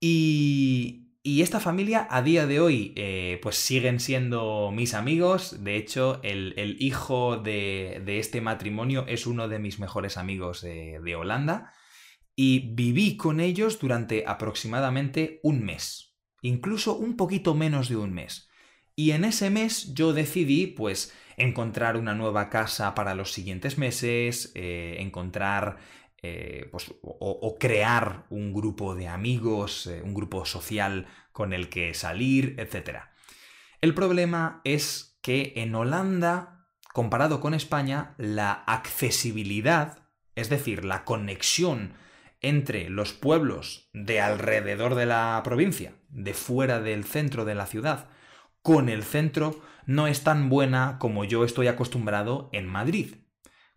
Y, 0.00 1.02
y 1.24 1.42
esta 1.42 1.60
familia 1.60 2.08
a 2.10 2.20
día 2.22 2.46
de 2.46 2.58
hoy 2.58 2.92
eh, 2.96 3.38
pues 3.42 3.54
siguen 3.54 4.00
siendo 4.00 4.72
mis 4.72 4.92
amigos. 4.92 5.62
De 5.62 5.76
hecho, 5.76 6.18
el, 6.24 6.76
hijo 6.80 7.36
de, 7.36 8.02
este 8.18 8.40
matrimonio 8.40 9.04
es 9.06 9.28
uno 9.28 9.46
de 9.46 9.60
mis 9.60 9.78
mejores 9.78 10.16
amigos 10.16 10.62
de, 10.62 10.98
de 11.00 11.14
Holanda. 11.14 11.72
Y 12.34 12.74
viví 12.74 13.16
con 13.16 13.38
ellos 13.38 13.78
durante 13.78 14.24
aproximadamente 14.26 15.38
un 15.44 15.64
mes. 15.64 16.16
Incluso 16.40 16.96
un 16.96 17.16
poquito 17.16 17.54
menos 17.54 17.88
de 17.88 17.96
un 17.96 18.12
mes. 18.12 18.48
Y 19.02 19.10
en 19.10 19.24
ese 19.24 19.50
mes 19.50 19.94
yo 19.94 20.12
decidí 20.12 20.68
pues 20.68 21.12
encontrar 21.36 21.96
una 21.96 22.14
nueva 22.14 22.48
casa 22.50 22.94
para 22.94 23.16
los 23.16 23.32
siguientes 23.32 23.76
meses, 23.76 24.52
eh, 24.54 24.98
encontrar 25.00 25.78
eh, 26.22 26.68
pues, 26.70 26.94
o, 27.02 27.56
crear 27.58 28.26
un 28.30 28.54
grupo 28.54 28.94
de 28.94 29.08
amigos, 29.08 29.88
eh, 29.88 30.02
un 30.04 30.14
grupo 30.14 30.46
social 30.46 31.08
con 31.32 31.52
el 31.52 31.68
que 31.68 31.94
salir, 31.94 32.54
etc. 32.60 32.98
El 33.80 33.92
problema 33.92 34.60
es 34.62 35.18
que 35.20 35.52
en 35.56 35.74
Holanda, 35.74 36.68
comparado 36.92 37.40
con 37.40 37.54
España, 37.54 38.14
la 38.18 38.52
accesibilidad, 38.52 39.98
es 40.36 40.48
decir, 40.48 40.84
la 40.84 41.04
conexión 41.04 41.94
entre 42.40 42.88
los 42.88 43.12
pueblos 43.12 43.90
de 43.94 44.20
alrededor 44.20 44.94
de 44.94 45.06
la 45.06 45.40
provincia, 45.42 45.94
de 46.08 46.34
fuera 46.34 46.78
del 46.78 47.02
centro 47.02 47.44
de 47.44 47.56
la 47.56 47.66
ciudad, 47.66 48.08
con 48.62 48.88
el 48.88 49.02
centro, 49.02 49.60
no 49.86 50.06
es 50.06 50.22
tan 50.22 50.48
buena 50.48 50.98
como 50.98 51.24
yo 51.24 51.44
estoy 51.44 51.66
acostumbrado 51.66 52.48
en 52.52 52.66
Madrid. 52.66 53.16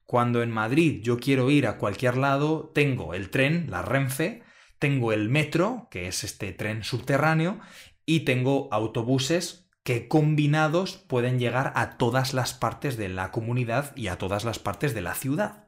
Cuando 0.06 0.44
en 0.44 0.52
Madrid 0.52 1.02
yo 1.04 1.18
quiero 1.18 1.50
ir 1.50 1.66
a 1.68 1.78
cualquier 1.78 2.18
lado, 2.18 2.72
tengo 2.74 3.14
el 3.14 3.32
tren, 3.32 3.68
la 3.70 3.82
Renfe, 3.82 4.44
tengo 4.78 5.12
el 5.12 5.30
metro, 5.30 5.88
que 5.90 6.08
es 6.08 6.24
este 6.24 6.54
tren 6.54 6.84
subterráneo, 6.84 7.60
y 8.06 8.22
tengo 8.22 8.70
autobuses 8.72 9.72
que 9.84 10.08
combinados 10.08 10.98
pueden 10.98 11.40
llegar 11.40 11.72
a 11.76 11.98
todas 11.98 12.34
las 12.34 12.54
partes 12.54 12.98
de 12.98 13.10
la 13.10 13.32
comunidad 13.32 13.96
y 13.96 14.08
a 14.08 14.18
todas 14.18 14.44
las 14.44 14.60
partes 14.60 14.94
de 14.94 15.02
la 15.02 15.16
ciudad. 15.16 15.68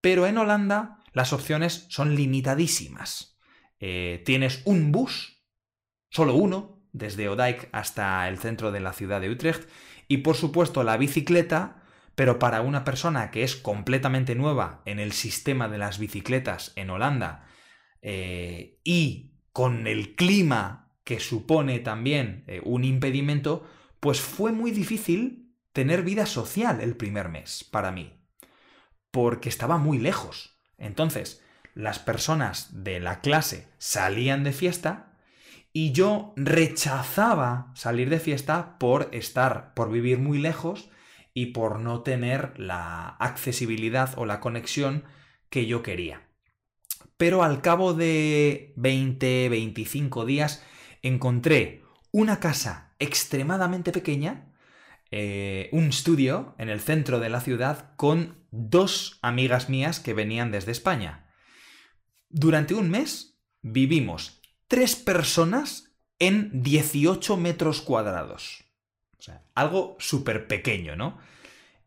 Pero 0.00 0.26
en 0.26 0.38
Holanda 0.38 0.98
las 1.12 1.32
opciones 1.32 1.86
son 1.88 2.14
limitadísimas. 2.14 3.38
Eh, 3.80 4.22
tienes 4.24 4.62
un 4.64 4.92
bus, 4.92 5.44
solo 6.10 6.34
uno, 6.34 6.77
desde 6.98 7.28
Odijk 7.28 7.68
hasta 7.72 8.28
el 8.28 8.38
centro 8.38 8.72
de 8.72 8.80
la 8.80 8.92
ciudad 8.92 9.20
de 9.20 9.30
Utrecht, 9.30 9.68
y 10.08 10.18
por 10.18 10.36
supuesto 10.36 10.82
la 10.82 10.96
bicicleta, 10.96 11.82
pero 12.14 12.38
para 12.38 12.62
una 12.62 12.84
persona 12.84 13.30
que 13.30 13.44
es 13.44 13.56
completamente 13.56 14.34
nueva 14.34 14.82
en 14.84 14.98
el 14.98 15.12
sistema 15.12 15.68
de 15.68 15.78
las 15.78 15.98
bicicletas 15.98 16.72
en 16.76 16.90
Holanda 16.90 17.46
eh, 18.02 18.80
y 18.84 19.34
con 19.52 19.86
el 19.86 20.14
clima 20.14 20.92
que 21.04 21.20
supone 21.20 21.78
también 21.78 22.44
eh, 22.46 22.60
un 22.64 22.84
impedimento, 22.84 23.66
pues 24.00 24.20
fue 24.20 24.52
muy 24.52 24.70
difícil 24.70 25.54
tener 25.72 26.02
vida 26.02 26.26
social 26.26 26.80
el 26.80 26.96
primer 26.96 27.28
mes 27.28 27.64
para 27.64 27.92
mí, 27.92 28.20
porque 29.10 29.48
estaba 29.48 29.78
muy 29.78 29.98
lejos. 29.98 30.58
Entonces, 30.76 31.42
las 31.74 31.98
personas 31.98 32.84
de 32.84 33.00
la 33.00 33.20
clase 33.20 33.68
salían 33.78 34.44
de 34.44 34.52
fiesta 34.52 35.07
y 35.80 35.92
yo 35.92 36.32
rechazaba 36.34 37.70
salir 37.76 38.10
de 38.10 38.18
fiesta 38.18 38.80
por 38.80 39.08
estar, 39.12 39.74
por 39.74 39.92
vivir 39.92 40.18
muy 40.18 40.38
lejos 40.38 40.90
y 41.34 41.52
por 41.52 41.78
no 41.78 42.02
tener 42.02 42.58
la 42.58 43.10
accesibilidad 43.20 44.12
o 44.16 44.26
la 44.26 44.40
conexión 44.40 45.04
que 45.50 45.66
yo 45.66 45.84
quería. 45.84 46.26
Pero 47.16 47.44
al 47.44 47.62
cabo 47.62 47.94
de 47.94 48.72
20, 48.74 49.50
25 49.50 50.26
días 50.26 50.64
encontré 51.02 51.84
una 52.10 52.40
casa 52.40 52.96
extremadamente 52.98 53.92
pequeña, 53.92 54.52
eh, 55.12 55.68
un 55.70 55.90
estudio 55.90 56.56
en 56.58 56.70
el 56.70 56.80
centro 56.80 57.20
de 57.20 57.28
la 57.28 57.40
ciudad 57.40 57.94
con 57.94 58.44
dos 58.50 59.20
amigas 59.22 59.68
mías 59.68 60.00
que 60.00 60.12
venían 60.12 60.50
desde 60.50 60.72
España. 60.72 61.30
Durante 62.30 62.74
un 62.74 62.90
mes 62.90 63.38
vivimos 63.62 64.37
tres 64.68 64.94
personas 64.94 65.88
en 66.18 66.62
18 66.62 67.36
metros 67.36 67.80
cuadrados. 67.80 68.64
O 69.18 69.22
sea, 69.22 69.42
algo 69.54 69.96
súper 69.98 70.46
pequeño, 70.46 70.94
¿no? 70.94 71.18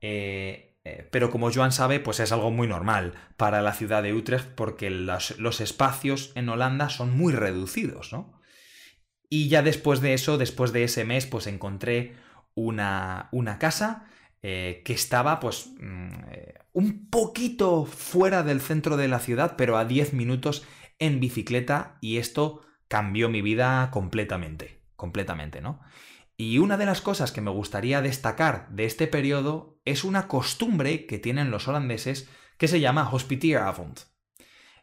Eh, 0.01 0.75
eh, 0.83 1.07
pero 1.11 1.29
como 1.29 1.51
Joan 1.51 1.71
sabe, 1.71 1.99
pues 1.99 2.19
es 2.19 2.31
algo 2.31 2.49
muy 2.49 2.67
normal 2.67 3.13
para 3.37 3.61
la 3.61 3.73
ciudad 3.73 4.01
de 4.01 4.13
Utrecht 4.13 4.49
porque 4.55 4.89
los, 4.89 5.61
espacios 5.61 6.31
en 6.35 6.49
Holanda 6.49 6.89
son 6.89 7.15
muy 7.15 7.33
reducidos, 7.33 8.11
¿no? 8.11 8.41
Y 9.29 9.47
ya 9.47 9.61
después 9.61 10.01
de 10.01 10.13
eso, 10.13 10.37
después 10.37 10.73
de 10.73 10.83
ese 10.83 11.05
mes, 11.05 11.25
pues 11.25 11.47
encontré 11.47 12.15
una, 12.53 13.29
una 13.31 13.59
casa 13.59 14.09
eh, 14.41 14.81
que 14.83 14.93
estaba 14.93 15.39
pues 15.39 15.69
mm, 15.79 16.09
un 16.73 17.09
poquito 17.09 17.85
fuera 17.85 18.43
del 18.43 18.59
centro 18.59 18.97
de 18.97 19.07
la 19.07 19.19
ciudad, 19.19 19.55
pero 19.55 19.77
a 19.77 19.85
10 19.85 20.13
minutos 20.13 20.65
en 20.99 21.19
bicicleta 21.19 21.97
y 22.01 22.17
esto 22.17 22.61
cambió 22.91 23.29
mi 23.29 23.41
vida 23.41 23.89
completamente, 23.89 24.81
completamente, 24.97 25.61
¿no? 25.61 25.79
Y 26.35 26.57
una 26.57 26.75
de 26.75 26.85
las 26.85 26.99
cosas 26.99 27.31
que 27.31 27.39
me 27.39 27.49
gustaría 27.49 28.01
destacar 28.01 28.67
de 28.69 28.83
este 28.83 29.07
periodo 29.07 29.79
es 29.85 30.03
una 30.03 30.27
costumbre 30.27 31.05
que 31.05 31.17
tienen 31.17 31.51
los 31.51 31.69
holandeses 31.69 32.29
que 32.57 32.67
se 32.67 32.81
llama 32.81 33.09
Hospitieravond. 33.09 33.97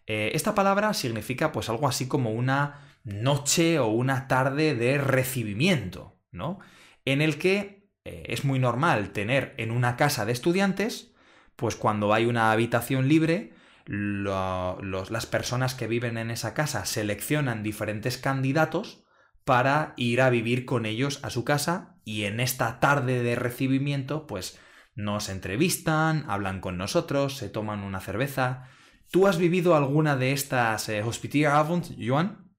Eh, 0.06 0.30
esta 0.32 0.54
palabra 0.54 0.94
significa 0.94 1.52
pues 1.52 1.68
algo 1.68 1.86
así 1.86 2.08
como 2.08 2.30
una 2.30 2.96
noche 3.04 3.78
o 3.78 3.88
una 3.88 4.26
tarde 4.26 4.74
de 4.74 4.96
recibimiento, 4.96 6.18
¿no? 6.32 6.60
En 7.04 7.20
el 7.20 7.36
que 7.36 7.90
eh, 8.06 8.24
es 8.28 8.42
muy 8.42 8.58
normal 8.58 9.10
tener 9.10 9.54
en 9.58 9.70
una 9.70 9.98
casa 9.98 10.24
de 10.24 10.32
estudiantes, 10.32 11.12
pues 11.56 11.76
cuando 11.76 12.14
hay 12.14 12.24
una 12.24 12.52
habitación 12.52 13.06
libre, 13.06 13.52
las 13.88 15.26
personas 15.26 15.74
que 15.74 15.86
viven 15.86 16.18
en 16.18 16.30
esa 16.30 16.52
casa 16.52 16.84
seleccionan 16.84 17.62
diferentes 17.62 18.18
candidatos 18.18 19.04
para 19.44 19.94
ir 19.96 20.20
a 20.20 20.28
vivir 20.28 20.66
con 20.66 20.84
ellos 20.84 21.20
a 21.22 21.30
su 21.30 21.42
casa 21.42 21.98
y 22.04 22.24
en 22.24 22.38
esta 22.38 22.80
tarde 22.80 23.22
de 23.22 23.34
recibimiento 23.34 24.26
pues 24.26 24.60
nos 24.94 25.30
entrevistan, 25.30 26.26
hablan 26.28 26.60
con 26.60 26.76
nosotros, 26.76 27.36
se 27.36 27.48
toman 27.48 27.82
una 27.82 28.00
cerveza. 28.00 28.68
¿Tú 29.10 29.26
has 29.26 29.38
vivido 29.38 29.74
alguna 29.74 30.16
de 30.16 30.32
estas 30.32 30.90
eh, 30.90 31.02
Hospitier 31.02 31.50
Joan? 31.98 32.52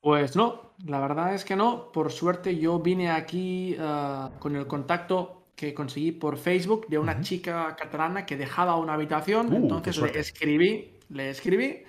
Pues 0.00 0.36
no, 0.36 0.76
la 0.84 1.00
verdad 1.00 1.34
es 1.34 1.44
que 1.44 1.56
no. 1.56 1.90
Por 1.90 2.12
suerte 2.12 2.56
yo 2.56 2.78
vine 2.78 3.10
aquí 3.10 3.74
eh, 3.76 4.28
con 4.38 4.54
el 4.54 4.68
contacto 4.68 5.35
que 5.56 5.74
conseguí 5.74 6.12
por 6.12 6.36
Facebook 6.36 6.86
de 6.88 6.98
una 6.98 7.20
chica 7.22 7.74
catalana 7.76 8.26
que 8.26 8.36
dejaba 8.36 8.76
una 8.76 8.92
habitación. 8.94 9.52
Uh, 9.52 9.56
entonces 9.56 9.98
le 9.98 10.20
escribí, 10.20 10.92
le 11.08 11.30
escribí 11.30 11.82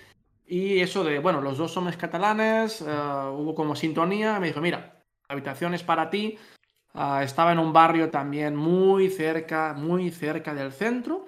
y 0.47 0.79
eso 0.79 1.03
de, 1.03 1.19
bueno, 1.19 1.41
los 1.41 1.57
dos 1.57 1.73
somos 1.73 1.97
catalanes, 1.97 2.81
eh, 2.81 2.85
hubo 2.85 3.53
como 3.53 3.75
sintonía, 3.75 4.39
me 4.39 4.47
dijo, 4.47 4.61
mira, 4.61 5.03
la 5.27 5.33
habitación 5.33 5.73
es 5.73 5.83
para 5.83 6.09
ti. 6.09 6.37
Ah, 6.93 7.21
estaba 7.21 7.51
en 7.51 7.59
un 7.59 7.73
barrio 7.73 8.09
también 8.09 8.55
muy 8.55 9.09
cerca, 9.09 9.73
muy 9.73 10.09
cerca 10.09 10.53
del 10.53 10.71
centro. 10.71 11.27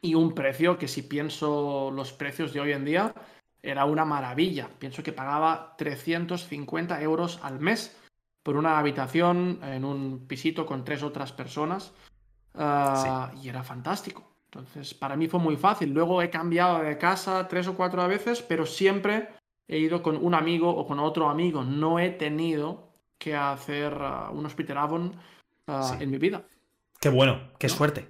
Y 0.00 0.14
un 0.14 0.34
precio 0.34 0.78
que 0.78 0.88
si 0.88 1.02
pienso 1.02 1.90
los 1.90 2.12
precios 2.12 2.54
de 2.54 2.60
hoy 2.60 2.72
en 2.72 2.86
día, 2.86 3.12
era 3.62 3.84
una 3.84 4.06
maravilla. 4.06 4.70
Pienso 4.78 5.02
que 5.02 5.12
pagaba 5.12 5.74
350 5.76 7.02
euros 7.02 7.40
al 7.42 7.60
mes 7.60 7.94
por 8.48 8.56
una 8.56 8.78
habitación 8.78 9.60
en 9.62 9.84
un 9.84 10.26
pisito 10.26 10.64
con 10.64 10.82
tres 10.82 11.02
otras 11.02 11.32
personas. 11.32 11.92
Ah, 12.54 13.30
y 13.42 13.50
era 13.50 13.62
fantástico. 13.62 14.26
Entonces, 14.46 14.94
para 14.94 15.16
mí 15.16 15.28
fue 15.28 15.38
muy 15.38 15.58
fácil. 15.58 15.90
Luego 15.90 16.22
he 16.22 16.30
cambiado 16.30 16.82
de 16.82 16.96
casa 16.96 17.46
tres 17.46 17.68
o 17.68 17.76
cuatro 17.76 18.08
veces, 18.08 18.40
pero 18.40 18.64
siempre 18.64 19.28
he 19.66 19.76
ido 19.76 20.02
con 20.02 20.16
un 20.16 20.32
amigo 20.32 20.74
o 20.74 20.86
con 20.86 20.98
otro 20.98 21.28
amigo. 21.28 21.62
No 21.62 21.98
he 21.98 22.08
tenido 22.08 22.94
que 23.18 23.36
hacer 23.36 23.92
uh, 23.92 24.32
un 24.32 24.46
Hospital 24.46 24.78
Avon 24.78 25.14
uh, 25.66 26.00
en 26.00 26.10
mi 26.10 26.16
vida. 26.16 26.46
Qué 27.02 27.10
bueno, 27.10 27.50
qué 27.58 27.68
suerte. 27.68 28.08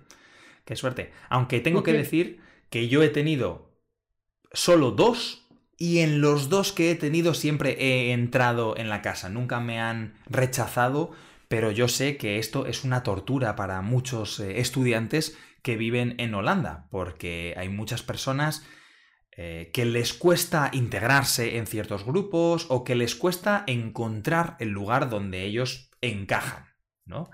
Qué 0.65 0.77
suerte. 0.77 1.13
Aunque 1.31 1.59
tengo 1.59 1.83
que 1.83 1.95
decir 1.95 2.41
que 2.71 2.87
yo 2.87 3.03
he 3.03 3.09
tenido 3.09 3.73
solo 4.53 4.93
dos 4.93 5.48
y 5.79 6.01
en 6.01 6.21
los 6.21 6.49
dos 6.49 6.73
que 6.73 6.91
he 6.91 6.95
tenido 6.97 7.35
siempre 7.35 7.77
he 7.79 8.13
entrado 8.13 8.77
en 8.77 8.89
la 8.89 9.01
casa. 9.01 9.29
Nunca 9.29 9.61
me 9.61 9.81
han 9.81 10.15
rechazado, 10.27 11.13
pero 11.47 11.71
yo 11.71 11.87
sé 11.87 12.17
que 12.17 12.41
esto 12.41 12.67
es 12.67 12.83
una 12.83 13.05
tortura 13.05 13.55
para 13.55 13.81
muchos 13.81 14.41
eh, 14.41 14.59
estudiantes 14.59 15.39
que 15.63 15.77
viven 15.77 16.17
en 16.19 16.35
Holanda, 16.35 16.89
porque 16.91 17.55
hay 17.57 17.69
muchas 17.69 18.03
personas 18.03 18.67
eh, 19.37 19.71
que 19.73 19.85
les 19.85 20.15
cuesta 20.15 20.69
integrarse 20.73 21.59
en 21.59 21.69
ciertos 21.69 22.05
grupos 22.05 22.67
o 22.71 22.83
que 22.83 22.97
les 22.97 23.15
cuesta 23.15 23.63
encontrar 23.69 24.57
el 24.59 24.71
lugar 24.71 25.09
donde 25.09 25.45
ellos 25.45 25.91
encajan, 26.01 26.67
¿no? 27.05 27.31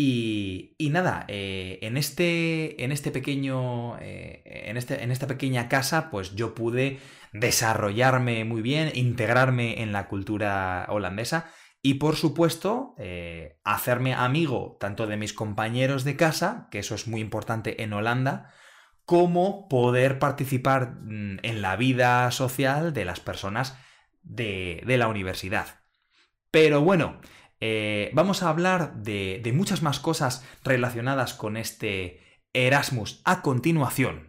Y, 0.00 0.76
nada, 0.92 1.24
eh, 1.26 1.80
en, 1.82 1.96
este, 1.96 2.84
en 2.84 2.92
este 2.92 3.10
pequeño. 3.10 3.98
En, 3.98 4.76
este, 4.76 5.02
en 5.02 5.10
esta 5.10 5.26
pequeña 5.26 5.68
casa, 5.68 6.08
pues 6.08 6.36
yo 6.36 6.54
pude 6.54 7.00
desarrollarme 7.32 8.44
muy 8.44 8.62
bien, 8.62 8.90
integrarme 8.94 9.82
en 9.82 9.92
la 9.92 10.08
cultura 10.08 10.86
holandesa 10.88 11.50
y 11.82 11.94
por 11.94 12.16
supuesto 12.16 12.94
eh, 12.98 13.58
hacerme 13.64 14.14
amigo 14.14 14.76
tanto 14.80 15.06
de 15.06 15.16
mis 15.16 15.32
compañeros 15.32 16.04
de 16.04 16.16
casa, 16.16 16.68
que 16.70 16.80
eso 16.80 16.94
es 16.94 17.06
muy 17.06 17.20
importante 17.20 17.82
en 17.82 17.92
Holanda, 17.92 18.52
como 19.04 19.68
poder 19.68 20.18
participar 20.18 20.96
mm, 21.00 21.38
en 21.42 21.62
la 21.62 21.76
vida 21.76 22.30
social 22.30 22.92
de 22.92 23.04
las 23.04 23.20
personas 23.20 23.78
de, 24.22 24.82
la 24.86 25.08
universidad. 25.08 25.80
Pero 26.50 26.82
bueno, 26.82 27.20
eh, 27.60 28.10
vamos 28.12 28.42
a 28.42 28.50
hablar 28.50 28.96
de, 28.96 29.50
muchas 29.54 29.82
más 29.82 30.00
cosas 30.00 30.44
relacionadas 30.62 31.32
con 31.34 31.56
este 31.56 32.42
Erasmus 32.52 33.22
a 33.24 33.40
continuación. 33.40 34.27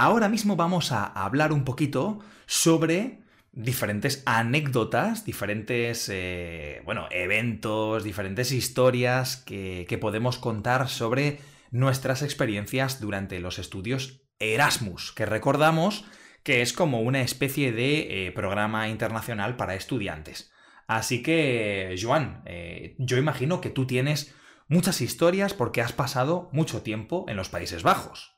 Ahora 0.00 0.28
mismo 0.28 0.54
vamos 0.54 0.92
a 0.92 1.06
hablar 1.06 1.52
un 1.52 1.64
poquito 1.64 2.20
sobre 2.46 3.18
diferentes 3.50 4.22
anécdotas, 4.26 5.24
diferentes, 5.24 6.08
eh, 6.08 6.82
bueno, 6.84 7.08
eventos, 7.10 8.04
diferentes 8.04 8.52
historias 8.52 9.38
que, 9.38 9.98
podemos 10.00 10.38
contar 10.38 10.88
sobre 10.88 11.40
nuestras 11.72 12.22
experiencias 12.22 13.00
durante 13.00 13.40
los 13.40 13.58
estudios 13.58 14.22
Erasmus, 14.38 15.10
que 15.10 15.26
recordamos 15.26 16.04
que 16.44 16.62
es 16.62 16.72
como 16.72 17.00
una 17.00 17.22
especie 17.22 17.72
de 17.72 18.28
eh, 18.28 18.30
programa 18.30 18.88
internacional 18.88 19.56
para 19.56 19.74
estudiantes. 19.74 20.52
Así 20.86 21.24
que, 21.24 21.96
Joan, 22.00 22.42
eh, 22.46 22.94
yo 22.98 23.16
imagino 23.16 23.60
que 23.60 23.70
tú 23.70 23.84
tienes 23.84 24.32
muchas 24.68 25.00
historias 25.00 25.54
porque 25.54 25.82
has 25.82 25.92
pasado 25.92 26.50
mucho 26.52 26.82
tiempo 26.82 27.24
en 27.26 27.36
los 27.36 27.48
Países 27.48 27.82
Bajos. 27.82 28.37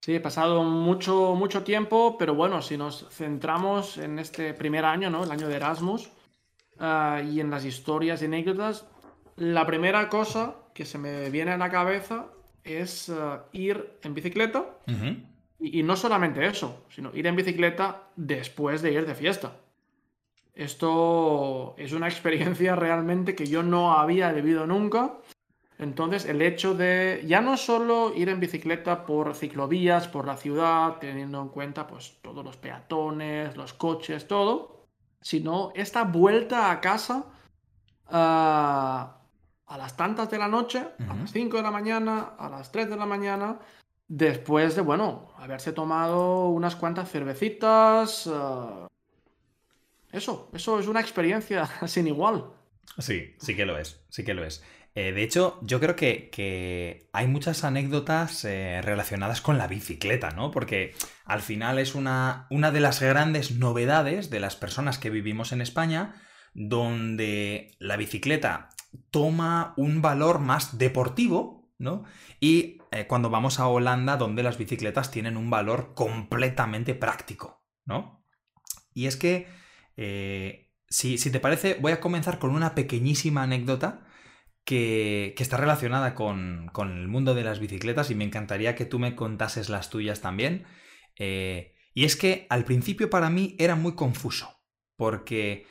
Sí, 0.00 0.14
he 0.14 0.20
pasado 0.20 0.62
mucho, 0.62 1.34
mucho 1.34 1.64
tiempo, 1.64 2.16
pero 2.18 2.34
bueno, 2.34 2.62
si 2.62 2.76
nos 2.76 3.06
centramos 3.10 3.98
en 3.98 4.18
este 4.18 4.54
primer 4.54 4.84
año, 4.84 5.10
¿no? 5.10 5.24
El 5.24 5.30
año 5.30 5.48
de 5.48 5.56
Erasmus, 5.56 6.10
ah, 6.78 7.20
y 7.24 7.40
en 7.40 7.50
las 7.50 7.64
historias 7.64 8.22
y 8.22 8.26
anécdotas, 8.26 8.86
la 9.36 9.66
primera 9.66 10.08
cosa 10.08 10.54
que 10.72 10.84
se 10.84 10.98
me 10.98 11.30
viene 11.30 11.52
a 11.52 11.58
la 11.58 11.70
cabeza 11.70 12.26
es 12.62 13.10
ah, 13.10 13.46
ir 13.52 13.98
en 14.02 14.14
bicicleta. 14.14 14.64
y 15.60 15.82
no 15.82 15.96
solamente 15.96 16.46
eso, 16.46 16.84
sino 16.88 17.10
ir 17.14 17.26
en 17.26 17.34
bicicleta 17.34 18.04
después 18.14 18.80
de 18.80 18.92
ir 18.92 19.06
de 19.06 19.14
fiesta. 19.16 19.56
Esto 20.54 21.74
es 21.78 21.92
una 21.92 22.08
experiencia 22.12 22.76
realmente 22.76 23.34
que 23.34 23.46
yo 23.46 23.62
no 23.62 23.92
había 23.92 24.32
vivido 24.32 24.66
nunca. 24.66 25.14
Entonces, 25.78 26.24
el 26.24 26.42
hecho 26.42 26.74
de 26.74 27.22
ya 27.24 27.40
no 27.40 27.56
solo 27.56 28.12
ir 28.14 28.28
en 28.28 28.40
bicicleta 28.40 29.06
por 29.06 29.34
ciclovías, 29.36 30.08
por 30.08 30.26
la 30.26 30.36
ciudad, 30.36 30.96
teniendo 30.98 31.40
en 31.40 31.48
cuenta 31.48 31.86
pues 31.86 32.18
todos 32.20 32.44
los 32.44 32.56
peatones, 32.56 33.56
los 33.56 33.74
coches, 33.74 34.26
todo, 34.26 34.86
sino 35.20 35.72
esta 35.76 36.02
vuelta 36.02 36.72
a 36.72 36.80
casa 36.80 37.26
ah, 38.08 39.18
a 39.66 39.78
las 39.78 39.96
tantas 39.96 40.28
de 40.30 40.38
la 40.38 40.48
noche, 40.48 40.84
a 41.08 41.14
las 41.14 41.30
5 41.30 41.58
de 41.58 41.62
la 41.62 41.70
mañana, 41.70 42.34
a 42.38 42.48
las 42.48 42.72
3 42.72 42.90
de 42.90 42.96
la 42.96 43.06
mañana, 43.06 43.60
después 44.08 44.74
de, 44.74 44.82
bueno, 44.82 45.28
haberse 45.36 45.72
tomado 45.72 46.48
unas 46.48 46.74
cuantas 46.74 47.08
cervecitas, 47.08 48.28
ah, 48.32 48.88
eso, 50.10 50.50
eso 50.54 50.80
es 50.80 50.88
una 50.88 51.00
experiencia 51.00 51.68
sin 51.86 52.08
igual. 52.08 52.50
Sí, 52.98 53.36
sí 53.38 53.54
que 53.54 53.66
lo 53.66 53.78
es, 53.78 54.04
sí 54.08 54.24
que 54.24 54.34
lo 54.34 54.44
es. 54.44 54.64
Eh, 54.98 55.12
de 55.12 55.22
hecho, 55.22 55.60
yo 55.62 55.78
creo 55.78 55.94
que, 55.94 57.08
hay 57.12 57.28
muchas 57.28 57.62
anécdotas 57.62 58.44
eh, 58.44 58.82
relacionadas 58.82 59.40
con 59.40 59.56
la 59.56 59.68
bicicleta, 59.68 60.32
¿no? 60.32 60.50
Porque 60.50 60.92
al 61.24 61.40
final 61.40 61.78
es 61.78 61.94
una, 61.94 62.48
una 62.50 62.72
de 62.72 62.80
las 62.80 63.00
grandes 63.00 63.52
novedades 63.52 64.28
de 64.28 64.40
las 64.40 64.56
personas 64.56 64.98
que 64.98 65.10
vivimos 65.10 65.52
en 65.52 65.60
España, 65.60 66.20
donde 66.52 67.76
la 67.78 67.96
bicicleta 67.96 68.70
toma 69.12 69.72
un 69.76 70.02
valor 70.02 70.40
más 70.40 70.78
deportivo, 70.78 71.70
¿no? 71.78 72.02
Y 72.40 72.78
eh, 72.90 73.06
cuando 73.06 73.30
vamos 73.30 73.60
a 73.60 73.68
Holanda, 73.68 74.16
donde 74.16 74.42
las 74.42 74.58
bicicletas 74.58 75.12
tienen 75.12 75.36
un 75.36 75.48
valor 75.48 75.94
completamente 75.94 76.96
práctico, 76.96 77.64
¿no? 77.84 78.24
Y 78.94 79.06
es 79.06 79.16
que 79.16 79.46
eh, 79.96 80.72
si, 80.88 81.18
te 81.30 81.38
parece, 81.38 81.74
voy 81.80 81.92
a 81.92 82.00
comenzar 82.00 82.40
con 82.40 82.50
una 82.50 82.74
pequeñísima 82.74 83.44
anécdota 83.44 84.07
que, 84.64 85.34
está 85.38 85.56
relacionada 85.56 86.14
con, 86.14 86.70
el 86.76 87.08
mundo 87.08 87.34
de 87.34 87.44
las 87.44 87.60
bicicletas 87.60 88.10
y 88.10 88.14
me 88.14 88.24
encantaría 88.24 88.74
que 88.74 88.84
tú 88.84 88.98
me 88.98 89.16
contases 89.16 89.68
las 89.68 89.90
tuyas 89.90 90.20
también. 90.20 90.66
Eh, 91.16 91.74
y 91.94 92.04
es 92.04 92.16
que 92.16 92.46
al 92.50 92.64
principio 92.64 93.10
para 93.10 93.30
mí 93.30 93.56
era 93.58 93.74
muy 93.74 93.94
confuso, 93.94 94.62
porque 94.96 95.66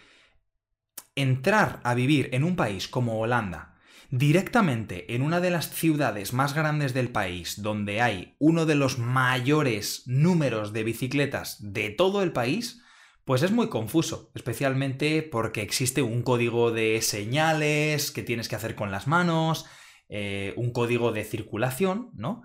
entrar 1.15 1.79
a 1.83 1.93
vivir 1.93 2.29
en 2.33 2.43
un 2.43 2.55
país 2.55 2.87
como 2.87 3.19
Holanda, 3.19 3.77
directamente 4.09 5.15
en 5.15 5.21
una 5.21 5.39
de 5.39 5.51
las 5.51 5.69
ciudades 5.69 6.33
más 6.33 6.53
grandes 6.53 6.93
del 6.93 7.09
país, 7.09 7.61
donde 7.61 8.01
hay 8.01 8.35
uno 8.39 8.65
de 8.65 8.75
los 8.75 8.99
mayores 8.99 10.03
números 10.05 10.73
de 10.73 10.83
bicicletas 10.83 11.57
de 11.59 11.89
todo 11.89 12.23
el 12.23 12.31
país, 12.31 12.81
pues 13.27 13.43
es 13.43 13.51
muy 13.51 13.67
confuso, 13.67 14.31
especialmente 14.35 15.21
porque 15.21 15.61
existe 15.61 16.01
un 16.01 16.23
código 16.23 16.71
de 16.71 17.01
señales 17.01 18.11
que 18.11 18.23
tienes 18.23 18.47
que 18.47 18.55
hacer 18.55 18.73
con 18.73 18.89
las 18.89 19.05
manos, 19.05 19.65
eh, 20.07 20.53
un 20.55 20.71
código 20.71 21.11
de 21.11 21.25
circulación, 21.25 22.09
¿no? 22.13 22.43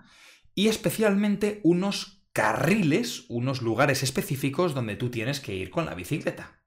Y 0.57 0.67
especialmente 0.67 1.61
unos 1.63 2.27
carriles, 2.33 3.27
unos 3.29 3.63
lugares 3.63 4.03
específicos 4.03 4.75
donde 4.75 4.97
tú 4.97 5.09
tienes 5.09 5.39
que 5.39 5.55
ir 5.55 5.71
con 5.71 5.87
la 5.87 5.95
bicicleta. 5.95 6.65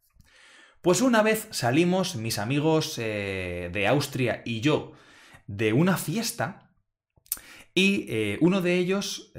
Pues 0.81 1.01
una 1.01 1.21
vez 1.21 1.49
salimos, 1.51 2.15
mis 2.15 2.39
amigos 2.39 2.97
eh, 2.97 3.69
de 3.73 3.85
Austria 3.85 4.43
y 4.45 4.61
yo, 4.61 4.93
de 5.45 5.73
una 5.73 5.97
fiesta, 5.97 6.71
y 7.73 8.05
eh, 8.07 8.37
uno 8.39 8.61
de 8.61 8.75
ellos 8.75 9.33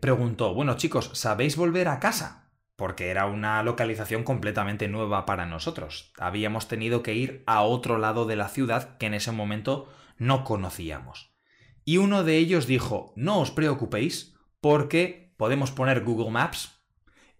preguntó, 0.00 0.52
bueno 0.52 0.76
chicos, 0.76 1.12
¿sabéis 1.14 1.56
volver 1.56 1.88
a 1.88 1.98
casa? 1.98 2.47
Porque 2.78 3.08
era 3.10 3.26
una 3.26 3.60
localización 3.64 4.22
completamente 4.22 4.86
nueva 4.86 5.26
para 5.26 5.46
nosotros. 5.46 6.12
Habíamos 6.16 6.68
tenido 6.68 7.02
que 7.02 7.12
ir 7.12 7.42
a 7.44 7.62
otro 7.62 7.98
lado 7.98 8.24
de 8.24 8.36
la 8.36 8.48
ciudad 8.48 8.96
que 8.98 9.06
en 9.06 9.14
ese 9.14 9.32
momento 9.32 9.92
no 10.16 10.44
conocíamos. 10.44 11.34
Y 11.84 11.96
uno 11.96 12.22
de 12.22 12.36
ellos 12.36 12.68
dijo, 12.68 13.12
no 13.16 13.40
os 13.40 13.50
preocupéis, 13.50 14.36
porque 14.60 15.34
podemos 15.36 15.72
poner 15.72 16.04
Google 16.04 16.30
Maps 16.30 16.80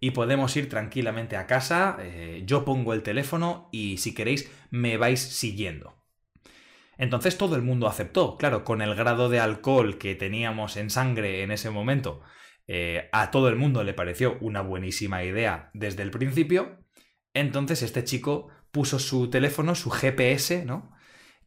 y 0.01 0.11
podemos 0.11 0.57
ir 0.57 0.67
tranquilamente 0.67 1.37
a 1.37 1.47
casa, 1.47 1.95
eh, 2.01 2.43
yo 2.45 2.65
pongo 2.65 2.93
el 2.93 3.01
teléfono 3.01 3.69
y 3.71 3.95
si 3.99 4.13
queréis 4.13 4.51
me 4.71 4.97
vais 4.97 5.21
siguiendo. 5.21 6.03
Entonces 6.97 7.37
todo 7.37 7.55
el 7.55 7.61
mundo 7.61 7.87
aceptó, 7.87 8.35
claro, 8.35 8.65
con 8.65 8.81
el 8.81 8.93
grado 8.93 9.29
de 9.29 9.39
alcohol 9.39 9.99
que 9.99 10.15
teníamos 10.15 10.75
en 10.75 10.89
sangre 10.89 11.43
en 11.43 11.51
ese 11.51 11.69
momento 11.69 12.23
eh, 12.71 13.09
a 13.11 13.31
todo 13.31 13.49
el 13.49 13.55
mundo 13.55 13.83
le 13.83 13.95
pareció 13.95 14.37
una 14.41 14.61
buenísima 14.61 15.23
idea 15.23 15.71
desde 15.73 16.03
el 16.03 16.11
principio. 16.11 16.77
Entonces 17.33 17.81
este 17.81 18.03
chico 18.03 18.49
puso 18.69 18.99
su 18.99 19.31
teléfono, 19.31 19.73
su 19.73 19.89
GPS, 19.89 20.65
¿no? 20.65 20.91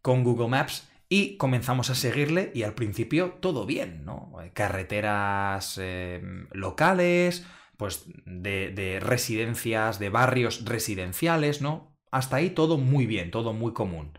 Con 0.01 0.25
Google 0.25 0.49
Maps 0.49 0.91
y 1.09 1.37
comenzamos 1.37 1.91
a 1.91 1.95
seguirle 1.95 2.51
y 2.57 2.65
al 2.65 2.75
principio 2.75 3.39
todo 3.41 3.67
bien, 3.67 4.05
¿no? 4.05 4.33
Carreteras 4.53 5.79
em, 5.79 6.49
locales, 6.51 7.47
pues 7.77 8.05
de, 8.27 8.71
de 8.71 8.99
residencias, 8.99 10.01
de 10.01 10.09
barrios 10.09 10.65
residenciales, 10.65 11.63
¿no? 11.63 11.97
Hasta 12.11 12.37
ahí 12.37 12.51
todo 12.51 12.79
muy 12.79 13.07
bien, 13.07 13.31
todo 13.31 13.53
muy 13.53 13.73
común. 13.73 14.19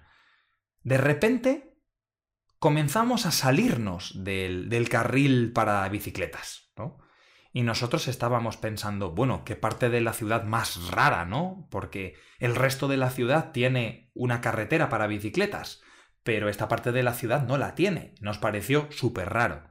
De 0.83 0.97
repente 0.97 1.75
comenzamos 2.59 3.25
a 3.25 3.31
salirnos 3.31 4.23
del 4.23 4.87
carril 4.87 5.51
para 5.51 5.89
bicicletas. 5.89 6.62
Y 7.55 7.61
nosotros 7.61 8.07
estábamos 8.07 8.57
pensando, 8.57 9.11
bueno, 9.11 9.45
qué 9.45 9.55
parte 9.55 9.89
de 9.89 10.01
la 10.01 10.13
ciudad 10.13 10.43
más 10.43 10.87
rara, 10.89 11.25
¿no? 11.25 11.67
Porque 11.69 12.15
el 12.39 12.55
resto 12.55 12.87
de 12.87 12.97
la 12.97 13.11
ciudad 13.11 13.51
tiene 13.51 14.11
una 14.15 14.41
carretera 14.41 14.89
para 14.89 15.05
bicicletas, 15.05 15.81
pero 16.23 16.49
esta 16.49 16.67
parte 16.67 16.91
de 16.91 17.03
la 17.03 17.13
ciudad 17.13 17.45
no 17.45 17.57
la 17.57 17.75
tiene. 17.75 18.15
Nos 18.21 18.39
pareció 18.39 18.87
súper 18.91 19.29
raro. 19.29 19.69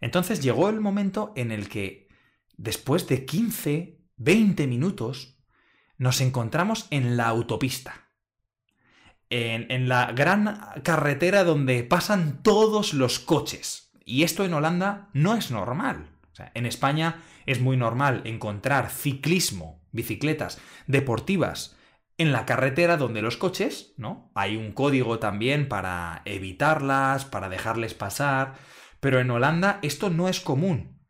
Entonces 0.00 0.42
llegó 0.42 0.68
el 0.68 0.80
momento 0.80 1.32
en 1.36 1.52
el 1.52 1.68
que, 1.68 2.08
después 2.56 3.06
de 3.06 3.24
15, 3.24 4.00
20 4.16 4.66
minutos, 4.66 5.38
nos 5.96 6.20
encontramos 6.20 6.88
en 6.90 7.16
la 7.16 7.28
autopista. 7.28 8.08
En, 9.28 9.70
en, 9.70 9.88
la 9.88 10.10
gran 10.10 10.58
carretera 10.82 11.44
donde 11.44 11.84
pasan 11.84 12.42
todos 12.42 12.94
los 12.94 13.20
coches. 13.20 13.89
Y 14.10 14.24
esto 14.24 14.44
en 14.44 14.54
Holanda 14.54 15.08
no 15.12 15.36
es 15.36 15.50
normal 15.50 16.10
en 16.54 16.66
España 16.66 17.22
es 17.46 17.60
muy 17.60 17.76
normal 17.76 18.22
encontrar 18.24 18.90
ciclismo, 18.90 19.82
bicicletas 19.92 20.60
deportivas 20.86 21.76
en 22.18 22.32
la 22.32 22.44
carretera 22.44 22.96
donde 22.96 23.22
los 23.22 23.36
coches, 23.36 23.94
¿no? 23.96 24.30
Hay 24.34 24.56
un 24.56 24.72
código 24.72 25.18
también 25.18 25.68
para 25.68 26.22
evitarlas, 26.26 27.24
para 27.24 27.48
dejarles 27.48 27.94
pasar, 27.94 28.54
pero 29.00 29.20
en 29.20 29.30
Holanda 29.30 29.78
esto 29.82 30.10
no 30.10 30.28
es 30.28 30.40
común. 30.40 31.00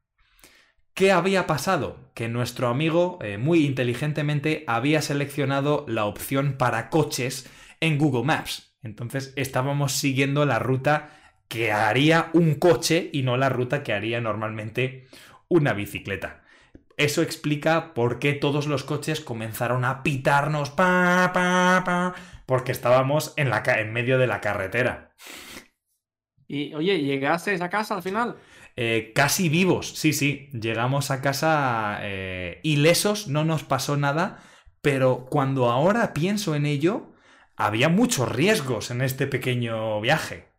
¿Qué 0.94 1.12
había 1.12 1.46
pasado? 1.46 2.12
Que 2.14 2.28
nuestro 2.28 2.68
amigo 2.68 3.18
eh, 3.22 3.38
muy 3.38 3.64
inteligentemente 3.64 4.64
había 4.66 5.02
seleccionado 5.02 5.84
la 5.88 6.04
opción 6.04 6.56
para 6.58 6.90
coches 6.90 7.50
en 7.80 7.98
Google 7.98 8.24
Maps. 8.24 8.76
Entonces 8.82 9.32
estábamos 9.36 9.92
siguiendo 9.92 10.46
la 10.46 10.58
ruta 10.58 11.19
que 11.50 11.72
haría 11.72 12.30
un 12.32 12.54
coche 12.54 13.10
y 13.12 13.22
no 13.22 13.36
la 13.36 13.48
ruta 13.48 13.82
que 13.82 13.92
haría 13.92 14.20
normalmente 14.20 15.08
una 15.48 15.72
bicicleta. 15.72 16.44
Eso 16.96 17.22
explica 17.22 17.92
por 17.92 18.20
qué 18.20 18.34
todos 18.34 18.68
los 18.68 18.84
coches 18.84 19.20
comenzaron 19.20 19.84
a 19.84 20.04
pitarnos 20.04 20.70
pa, 20.70 21.32
pa, 21.34 21.82
pa, 21.84 22.14
porque 22.46 22.70
estábamos 22.70 23.34
en, 23.36 23.50
la, 23.50 23.64
en 23.66 23.92
medio 23.92 24.16
de 24.16 24.28
la 24.28 24.40
carretera. 24.40 25.12
Y 26.46 26.72
oye, 26.74 27.00
¿llegasteis 27.00 27.60
a 27.62 27.68
casa 27.68 27.96
al 27.96 28.02
final? 28.02 28.36
Eh, 28.76 29.12
casi 29.12 29.48
vivos, 29.48 29.96
sí, 29.96 30.12
sí. 30.12 30.50
Llegamos 30.52 31.10
a 31.10 31.20
casa 31.20 31.98
eh, 32.02 32.60
ilesos, 32.62 33.26
no 33.26 33.44
nos 33.44 33.64
pasó 33.64 33.96
nada, 33.96 34.40
pero 34.82 35.26
cuando 35.28 35.68
ahora 35.68 36.12
pienso 36.12 36.54
en 36.54 36.64
ello, 36.64 37.12
había 37.56 37.88
muchos 37.88 38.30
riesgos 38.30 38.92
en 38.92 39.00
este 39.00 39.26
pequeño 39.26 40.00
viaje. 40.00 40.49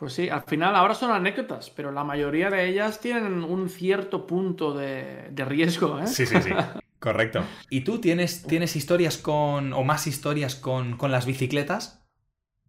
Pues 0.00 0.14
sí, 0.14 0.30
al 0.30 0.44
final 0.44 0.74
ahora 0.76 0.94
son 0.94 1.10
anécdotas, 1.10 1.68
pero 1.68 1.92
la 1.92 2.04
mayoría 2.04 2.48
de 2.48 2.66
ellas 2.66 3.00
tienen 3.00 3.44
un 3.44 3.68
cierto 3.68 4.26
punto 4.26 4.72
de, 4.72 5.30
riesgo. 5.36 6.00
¿eh? 6.00 6.06
Sí, 6.06 6.24
sí, 6.24 6.40
sí. 6.40 6.52
Correcto. 6.98 7.44
¿Y 7.68 7.82
tú 7.82 8.00
tienes, 8.00 8.42
tienes 8.44 8.76
historias 8.76 9.18
con, 9.18 9.74
o 9.74 9.84
más 9.84 10.06
historias 10.06 10.54
con, 10.54 10.96
las 11.02 11.26
bicicletas? 11.26 12.02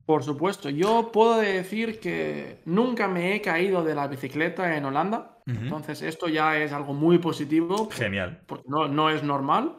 Por 0.05 0.25
supuesto, 0.25 0.69
yo 0.69 1.13
puedo 1.13 1.37
decir 1.37 2.01
que 2.01 2.59
nunca 2.65 3.07
me 3.07 3.33
he 3.33 3.41
caído 3.41 3.81
de 3.81 3.95
la 3.95 4.07
bicicleta 4.07 4.75
en 4.75 4.83
Holanda, 4.83 5.37
entonces 5.45 6.01
esto 6.01 6.27
ya 6.27 6.57
es 6.57 6.73
algo 6.73 6.93
muy 6.93 7.17
positivo. 7.19 7.89
Genial. 7.91 8.41
Porque 8.45 8.67
no, 8.67 9.09
es 9.09 9.23
normal. 9.23 9.77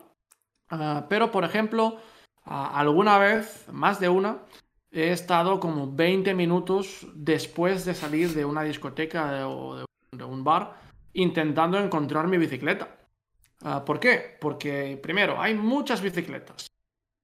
Ah, 0.70 1.04
pero, 1.10 1.30
por 1.30 1.44
ejemplo, 1.44 1.98
alguna 2.44 3.18
vez, 3.18 3.66
más 3.70 4.00
de 4.00 4.08
una, 4.08 4.38
he 4.92 5.10
estado 5.10 5.58
como 5.58 5.90
20 5.90 6.34
minutos 6.34 7.06
después 7.14 7.84
de 7.84 7.94
salir 7.94 8.34
de 8.34 8.44
una 8.44 8.62
discoteca 8.62 9.48
o 9.48 9.84
de 10.12 10.24
un 10.24 10.44
bar 10.44 10.80
intentando 11.14 11.78
encontrar 11.78 12.28
mi 12.28 12.36
bicicleta. 12.36 12.96
Ah, 13.62 13.84
¿Por 13.84 13.98
qué? 13.98 14.36
Porque 14.40 14.98
primero, 15.02 15.40
hay 15.40 15.54
muchas 15.54 16.02
bicicletas. 16.02 16.70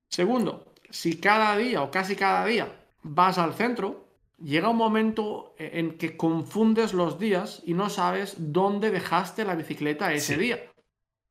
Segundo, 0.09 0.73
si 0.89 1.21
cada 1.21 1.57
día 1.57 1.83
o 1.83 1.91
casi 1.91 2.17
cada 2.17 2.45
día 2.47 2.87
vas 3.03 3.37
al 3.37 3.53
centro, 3.55 4.09
llega 4.39 4.71
un 4.71 4.77
momento 4.77 5.55
en 5.59 5.99
que 5.99 6.17
confundes 6.17 6.95
los 6.95 7.19
días 7.19 7.63
y 7.67 7.75
no 7.75 7.91
sabes 7.91 8.37
dónde 8.39 8.91
dejaste 8.91 9.45
la 9.45 9.55
bicicleta 9.55 10.13
ese 10.13 10.39
día. 10.39 10.73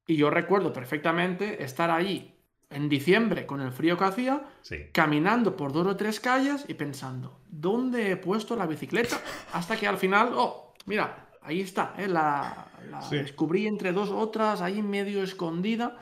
Y 0.06 0.18
yo 0.18 0.30
recuerdo 0.30 0.72
perfectamente 0.72 1.64
estar 1.64 1.90
allí 1.90 2.37
en 2.70 2.90
diciembre, 2.90 3.46
con 3.46 3.62
el 3.62 3.72
frío 3.72 3.98
que 3.98 4.04
hacía, 4.04 4.44
caminando 4.92 5.56
por 5.56 5.72
dos 5.72 5.88
o 5.88 5.96
tres 5.96 6.20
calles 6.20 6.66
y 6.68 6.74
pensando, 6.74 7.40
¿dónde 7.48 8.12
he 8.12 8.18
puesto 8.18 8.56
la 8.56 8.66
bicicleta? 8.66 9.22
Hasta 9.54 9.78
que 9.78 9.88
al 9.88 9.98
final, 9.98 10.34
oh, 10.36 10.74
mira, 10.86 11.30
ahí 11.42 11.62
está, 11.62 11.94
¿eh? 11.98 12.08
la, 12.08 12.68
descubrí 13.10 13.68
entre 13.68 13.94
dos 13.94 14.10
otras, 14.10 14.62
ahí 14.62 14.82
medio 14.82 15.24
escondida. 15.24 15.98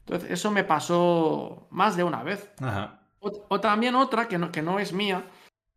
Entonces, 0.00 0.30
eso 0.30 0.50
me 0.50 0.64
pasó 0.64 1.68
más 1.70 1.96
de 1.96 2.04
una 2.04 2.22
vez. 2.22 2.50
O, 3.20 3.60
también 3.60 3.94
otra 3.94 4.28
que 4.28 4.38
no, 4.38 4.50
que 4.50 4.62
no 4.62 4.78
es 4.78 4.92
mía, 4.92 5.26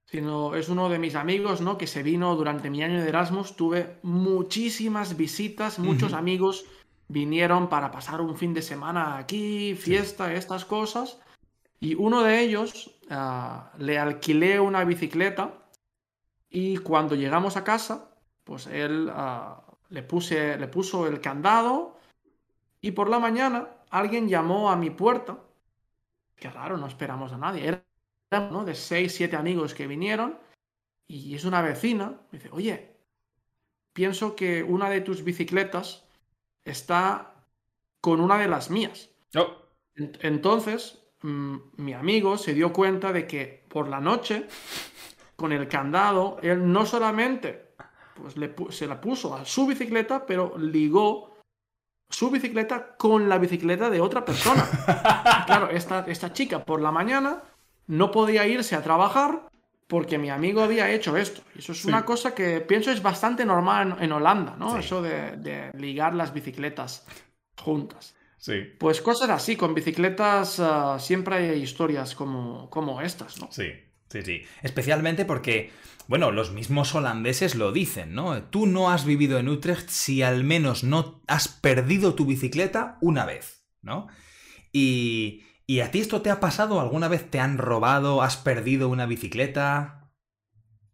sino 0.06 0.56
es 0.56 0.70
uno 0.70 0.90
de 0.90 1.00
mis 1.00 1.16
amigos, 1.16 1.62
¿no? 1.62 1.78
Que 1.78 1.88
se 1.88 2.04
vino 2.04 2.36
durante 2.36 2.70
mi 2.70 2.84
año 2.84 3.02
de 3.02 3.10
Erasmus. 3.10 3.56
Tuve 3.56 4.00
muchísimas 4.04 5.16
visitas, 5.18 5.80
muchos 5.80 6.14
amigos 6.14 6.66
vinieron 7.08 7.70
para 7.70 7.92
pasar 7.92 8.22
un 8.22 8.36
fin 8.38 8.54
de 8.54 8.62
semana 8.62 9.18
aquí, 9.18 9.76
fiesta, 9.76 10.34
estas 10.34 10.66
cosas. 10.66 11.20
Y 11.80 11.96
uno 11.96 12.24
de 12.24 12.40
ellos 12.40 12.96
ah, 13.10 13.72
le 13.78 14.00
alquilé 14.00 14.60
una 14.60 14.84
bicicleta 14.84 15.54
y 16.50 16.78
cuando 16.78 17.16
llegamos 17.16 17.58
a 17.58 17.64
casa, 17.64 18.12
pues 18.44 18.68
él 18.68 19.10
ah, 19.14 19.64
le, 19.90 20.04
puse, 20.04 20.58
le 20.58 20.68
puso 20.68 21.08
el 21.08 21.20
candado 21.20 21.98
y 22.82 22.92
por 22.92 23.10
la 23.10 23.20
mañana 23.20 23.70
alguien 23.90 24.28
llamó 24.28 24.72
a 24.72 24.76
mi 24.76 24.90
puerta. 24.90 25.40
Qué 26.36 26.50
raro, 26.50 26.78
no 26.78 26.88
esperamos 26.88 27.32
a 27.32 27.38
nadie. 27.38 27.68
Era 27.68 27.84
¿no? 28.50 28.66
de 28.66 28.76
seis, 28.76 29.14
siete 29.16 29.36
amigos 29.36 29.74
que 29.74 29.88
vinieron 29.88 30.38
y 31.08 31.36
es 31.36 31.46
una 31.46 31.62
vecina. 31.62 32.20
Me 32.32 32.40
dice, 32.40 32.50
oye, 32.52 32.96
pienso 33.94 34.36
que 34.36 34.64
una 34.64 34.90
de 34.90 35.02
tus 35.02 35.24
bicicletas 35.24 36.04
está 36.66 37.34
con 38.02 38.20
una 38.20 38.38
de 38.38 38.48
las 38.48 38.70
mías. 38.70 39.10
Oh. 39.36 39.48
Entonces, 39.96 41.00
mm, 41.22 41.58
mi 41.78 41.94
amigo 41.94 42.38
se 42.38 42.54
dio 42.54 42.74
cuenta 42.74 43.12
de 43.14 43.28
que 43.28 43.66
por 43.70 43.88
la 43.88 44.00
noche, 44.00 44.48
con 45.36 45.52
el 45.52 45.68
candado, 45.68 46.38
él 46.42 46.72
no 46.72 46.86
solamente 46.86 47.74
pues, 48.16 48.36
se 48.76 48.88
la 48.88 49.00
puso 49.00 49.36
a 49.36 49.46
su 49.46 49.68
bicicleta, 49.68 50.26
pero 50.26 50.58
ligó 50.58 51.38
su 52.10 52.30
bicicleta 52.30 52.96
con 52.96 53.28
la 53.30 53.38
bicicleta 53.38 53.90
de 53.90 54.02
otra 54.02 54.24
persona. 54.24 54.68
claro, 55.46 55.70
esta, 55.70 56.06
esta 56.08 56.34
chica 56.34 56.64
por 56.64 56.82
la 56.82 56.92
mañana 56.92 57.44
no 57.88 58.12
podía 58.12 58.46
irse 58.48 58.76
a 58.76 58.84
trabajar 58.84 59.50
porque 59.94 60.18
mi 60.18 60.32
amigo 60.32 60.64
había 60.64 60.90
hecho 60.90 61.16
esto. 61.18 61.44
Y 61.54 61.60
eso 61.60 61.72
es 61.72 61.86
una 61.86 62.04
cosa 62.04 62.34
que 62.34 62.62
pienso 62.62 62.90
es 62.90 63.04
bastante 63.04 63.46
normal 63.46 63.98
en, 64.00 64.12
Holanda, 64.12 64.56
¿no? 64.58 64.76
Eso 64.76 65.04
de, 65.04 65.70
ligar 65.78 66.16
las 66.16 66.34
bicicletas 66.34 67.06
juntas. 67.56 68.16
Sí. 68.40 68.54
Pues 68.80 69.02
cosas 69.02 69.30
así, 69.30 69.56
con 69.56 69.76
bicicletas 69.76 70.60
ah, 70.60 70.98
siempre 71.00 71.36
hay 71.36 71.62
historias 71.62 72.16
como, 72.16 72.72
como 72.72 73.02
estas, 73.02 73.40
¿no? 73.40 73.50
Sí, 73.52 73.68
sí, 74.10 74.24
sí. 74.24 74.42
Especialmente 74.64 75.26
porque, 75.26 75.70
bueno, 76.08 76.32
los 76.32 76.52
mismos 76.52 76.96
holandeses 76.96 77.54
lo 77.54 77.72
dicen, 77.72 78.16
¿no? 78.16 78.46
Tú 78.46 78.66
no 78.66 78.90
has 78.90 79.06
vivido 79.06 79.38
en 79.38 79.48
Utrecht 79.48 79.90
si 79.90 80.24
al 80.24 80.44
menos 80.44 80.84
no 80.84 81.22
has 81.28 81.48
perdido 81.48 82.16
tu 82.16 82.26
bicicleta 82.26 82.98
una 83.00 83.28
vez, 83.28 83.64
¿no? 83.84 84.08
Y, 84.72 85.44
¿Y 85.66 85.80
a 85.80 85.92
ti 85.92 86.00
esto 86.00 86.22
te 86.22 86.30
ha 86.30 86.40
pasado? 86.40 86.80
¿Alguna 86.80 87.08
vez 87.08 87.30
te 87.30 87.40
han 87.40 87.58
robado? 87.58 88.22
¿Has 88.22 88.38
perdido 88.38 88.90
una 88.90 89.06
bicicleta? 89.06 90.04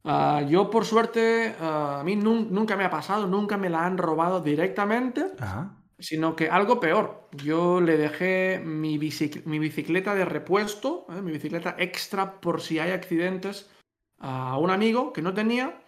Ah, 0.03 0.41
yo, 0.47 0.69
por 0.69 0.86
suerte, 0.86 1.55
ah, 1.60 1.99
a 1.99 2.03
mí 2.03 2.15
nunca 2.15 2.75
me 2.75 2.86
ha 2.86 2.89
pasado, 2.89 3.27
nunca 3.27 3.58
me 3.58 3.69
la 3.69 3.86
han 3.86 3.97
robado 3.97 4.41
directamente, 4.41 5.25
sino 5.97 6.36
que 6.36 6.49
algo 6.49 6.79
peor. 6.79 7.29
Yo 7.32 7.82
le 7.82 7.97
dejé 7.97 8.62
mi, 8.63 8.97
bicicleta 8.97 10.15
de 10.15 10.25
repuesto, 10.25 11.05
¿eh? 11.10 11.21
mi 11.21 11.32
bicicleta 11.32 11.75
extra 11.77 12.39
por 12.39 12.62
si 12.62 12.79
hay 12.79 12.91
accidentes, 12.91 13.69
a 14.19 14.58
un 14.58 14.69
amigo 14.69 15.13
que 15.13 15.21
no 15.21 15.34
tenía. 15.34 15.82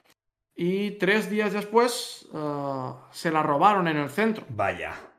Y 0.53 0.91
tres 0.91 1.29
días 1.29 1.53
después 1.53 2.27
ah, 2.33 3.07
se 3.11 3.31
la 3.31 3.41
robaron 3.43 3.87
en 3.87 3.97
el 3.97 4.09
centro. 4.09 4.45
Vaya. 4.49 5.10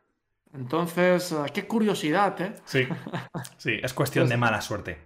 Entonces, 0.54 1.32
eh, 1.32 1.36
qué 1.52 1.66
curiosidad, 1.66 2.40
¿eh? 2.40 2.54
Sí, 2.64 2.86
sí, 3.56 3.78
es 3.82 3.94
cuestión 3.94 4.28
de 4.28 4.36
mala 4.36 4.60
suerte. 4.60 4.98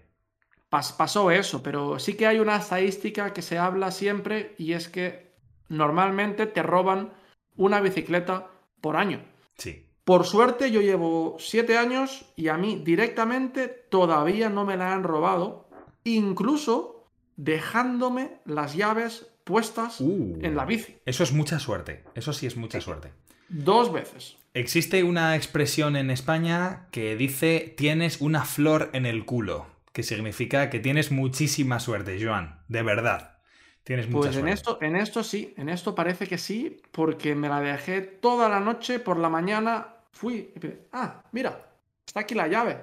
pasó 0.69 1.31
eso, 1.31 1.63
pero 1.63 1.99
sí 1.99 2.15
que 2.15 2.27
hay 2.27 2.39
una 2.39 2.57
estadística 2.57 3.33
que 3.33 3.43
se 3.43 3.59
habla 3.59 3.91
siempre 3.91 4.55
y 4.59 4.73
es 4.73 4.89
que 4.89 5.33
normalmente 5.69 6.47
te 6.47 6.63
roban 6.63 7.13
una 7.57 7.81
bicicleta 7.81 8.51
por 8.81 8.97
año. 8.97 9.25
Sí. 9.57 9.87
Por 10.05 10.25
suerte 10.25 10.71
yo 10.71 10.81
llevo 10.81 11.37
siete 11.39 11.79
años 11.79 12.27
y 12.37 12.49
a 12.49 12.57
mí 12.57 12.81
directamente 12.85 13.67
todavía 13.67 14.49
no 14.49 14.65
me 14.65 14.77
la 14.77 14.93
han 14.93 15.03
robado, 15.03 15.69
incluso 16.05 17.09
dejándome 17.37 18.41
las 18.45 18.75
llaves 18.75 19.27
puestas 19.45 20.01
uh. 20.01 20.39
en 20.43 20.57
la 20.57 20.65
bici. 20.65 20.99
Eso 21.05 21.23
es 21.23 21.33
mucha 21.33 21.59
suerte, 21.59 22.05
eso 22.15 22.33
sí 22.33 22.47
es 22.47 22.57
mucha 22.57 22.81
suerte. 22.81 23.13
Dos 23.49 23.93
veces. 23.93 24.37
Existe 24.57 25.05
una 25.05 25.37
expresión 25.37 25.97
en 25.97 26.11
España 26.11 26.87
que 26.91 27.15
dice 27.15 27.75
tienes 27.77 28.23
una 28.23 28.47
flor 28.47 28.89
en 28.95 29.05
el 29.05 29.27
culo, 29.27 29.67
que 29.93 30.03
significa 30.03 30.71
que 30.71 30.79
tienes 30.79 31.13
muchísima 31.13 31.79
suerte, 31.79 32.19
Joan, 32.19 32.63
de 32.67 32.83
verdad. 32.83 33.37
Tienes 33.85 34.09
mucha 34.09 34.29
pues 34.31 34.37
en 34.39 34.49
esto, 34.49 34.79
en 34.81 34.97
esto 34.97 35.23
sí, 35.23 35.53
en 35.59 35.69
esto 35.69 35.95
parece 35.95 36.27
que 36.27 36.39
sí, 36.39 36.81
porque 36.91 37.35
me 37.35 37.51
la 37.51 37.61
dejé 37.61 38.01
toda 38.01 38.49
la 38.49 38.59
noche, 38.61 38.99
por 38.99 39.19
la 39.19 39.29
mañana 39.29 39.89
fui 40.13 40.55
y 40.57 40.67
ah, 40.91 41.23
mira, 41.33 41.75
está 42.07 42.21
aquí 42.21 42.35
la 42.35 42.49
llave. 42.49 42.79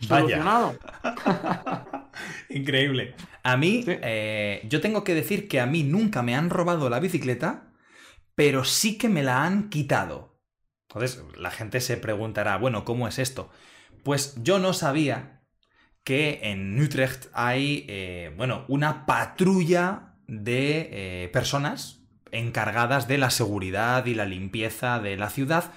Solucionado. 0.00 0.76
Increíble. 2.48 3.14
A 3.44 3.56
mí, 3.56 3.84
eh, 3.86 4.60
yo 4.68 4.80
tengo 4.80 5.04
que 5.04 5.14
decir 5.14 5.46
que 5.46 5.60
a 5.60 5.66
mí 5.66 5.84
nunca 5.84 6.20
me 6.22 6.34
han 6.34 6.50
robado 6.50 6.90
la 6.90 6.98
bicicleta, 6.98 7.68
pero 8.34 8.64
sí 8.64 8.98
que 8.98 9.08
me 9.08 9.22
la 9.22 9.44
han 9.44 9.70
quitado. 9.70 10.31
Entonces, 10.94 11.22
la 11.38 11.50
gente 11.50 11.80
se 11.80 11.96
preguntará, 11.96 12.56
bueno, 12.58 12.84
¿cómo 12.84 13.08
es 13.08 13.18
esto? 13.18 13.50
Pues 14.02 14.34
yo 14.42 14.58
no 14.58 14.72
sabía 14.72 15.42
que 16.04 16.40
en 16.42 16.80
Utrecht 16.80 17.26
hay, 17.32 17.86
eh, 17.88 18.32
bueno, 18.36 18.64
una 18.68 19.06
patrulla 19.06 20.16
de 20.26 20.88
eh, 21.24 21.28
personas 21.32 22.00
encargadas 22.30 23.08
de 23.08 23.18
la 23.18 23.30
seguridad 23.30 24.06
y 24.06 24.14
la 24.14 24.24
limpieza 24.24 24.98
de 24.98 25.16
la 25.16 25.30
ciudad 25.30 25.72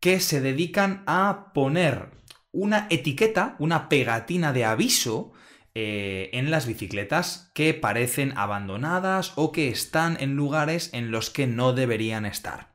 que 0.00 0.20
se 0.20 0.40
dedican 0.40 1.02
a 1.06 1.52
poner 1.54 2.10
una 2.52 2.86
etiqueta, 2.90 3.56
una 3.58 3.88
pegatina 3.88 4.52
de 4.52 4.64
aviso 4.64 5.32
eh, 5.74 6.30
en 6.34 6.50
las 6.50 6.66
bicicletas 6.66 7.50
que 7.54 7.74
parecen 7.74 8.36
abandonadas 8.36 9.32
o 9.34 9.50
que 9.50 9.68
están 9.68 10.16
en 10.20 10.36
lugares 10.36 10.90
en 10.92 11.10
los 11.10 11.30
que 11.30 11.46
no 11.46 11.72
deberían 11.72 12.26
estar. 12.26 12.73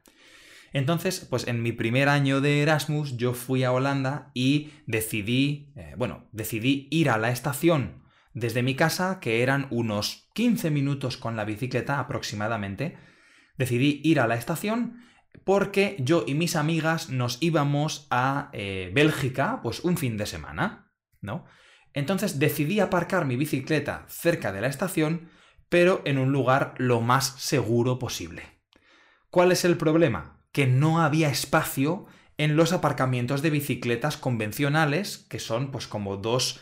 Entonces, 0.73 1.25
pues 1.29 1.47
en 1.47 1.62
mi 1.62 1.71
primer 1.71 2.10
año 2.10 2.41
de 2.41 2.62
Erasmus 2.62 3.17
yo 3.17 3.34
fui 3.34 3.63
a 3.63 3.71
Holanda 3.71 4.32
y 4.34 4.71
decidí, 4.86 5.71
eh, 5.75 5.93
bueno, 5.97 6.27
decidí 6.32 6.88
ir 6.91 7.10
a 7.10 7.17
la 7.17 7.32
estación 7.32 8.03
desde 8.34 8.63
mi 8.63 8.75
casa, 8.75 9.19
que 9.19 9.41
eran 9.41 9.67
unos 9.69 10.29
15 10.34 10.69
minutos 10.69 11.17
con 11.17 11.36
la 11.36 11.45
bicicleta 11.45 11.99
aproximadamente. 11.99 12.97
Decidí 13.58 14.01
ir 14.03 14.19
a 14.19 14.27
la 14.27 14.36
estación 14.36 15.01
porque 15.43 15.95
yo 15.99 16.23
y 16.27 16.34
mis 16.34 16.55
amigas 16.55 17.10
nos 17.10 17.38
íbamos 17.41 18.08
a 18.10 18.49
eh, 18.53 18.91
Bélgica, 18.93 19.62
pues 19.63 19.82
un 19.82 19.97
fin 19.97 20.17
de 20.17 20.25
semana, 20.25 20.91
¿no? 21.21 21.45
Entonces 21.93 22.39
decidí 22.39 22.79
aparcar 22.79 23.25
mi 23.25 23.36
bicicleta 23.36 24.05
cerca 24.08 24.51
de 24.51 24.62
la 24.62 24.67
estación, 24.67 25.29
pero 25.69 26.01
en 26.05 26.17
un 26.17 26.32
lugar 26.32 26.75
lo 26.77 27.01
más 27.01 27.36
seguro 27.39 27.99
posible. 27.99 28.43
¿Cuál 29.29 29.51
es 29.51 29.65
el 29.65 29.77
problema? 29.77 30.38
Que 30.51 30.67
no 30.67 31.01
había 31.01 31.29
espacio 31.29 32.05
en 32.38 32.55
los 32.55 32.71
aparcamientos 32.73 33.41
de 33.41 33.49
bicicletas 33.49 34.17
convencionales, 34.17 35.17
que 35.29 35.39
son 35.39 35.71
pues 35.71 35.88
como 35.88 36.17
dos 36.17 36.62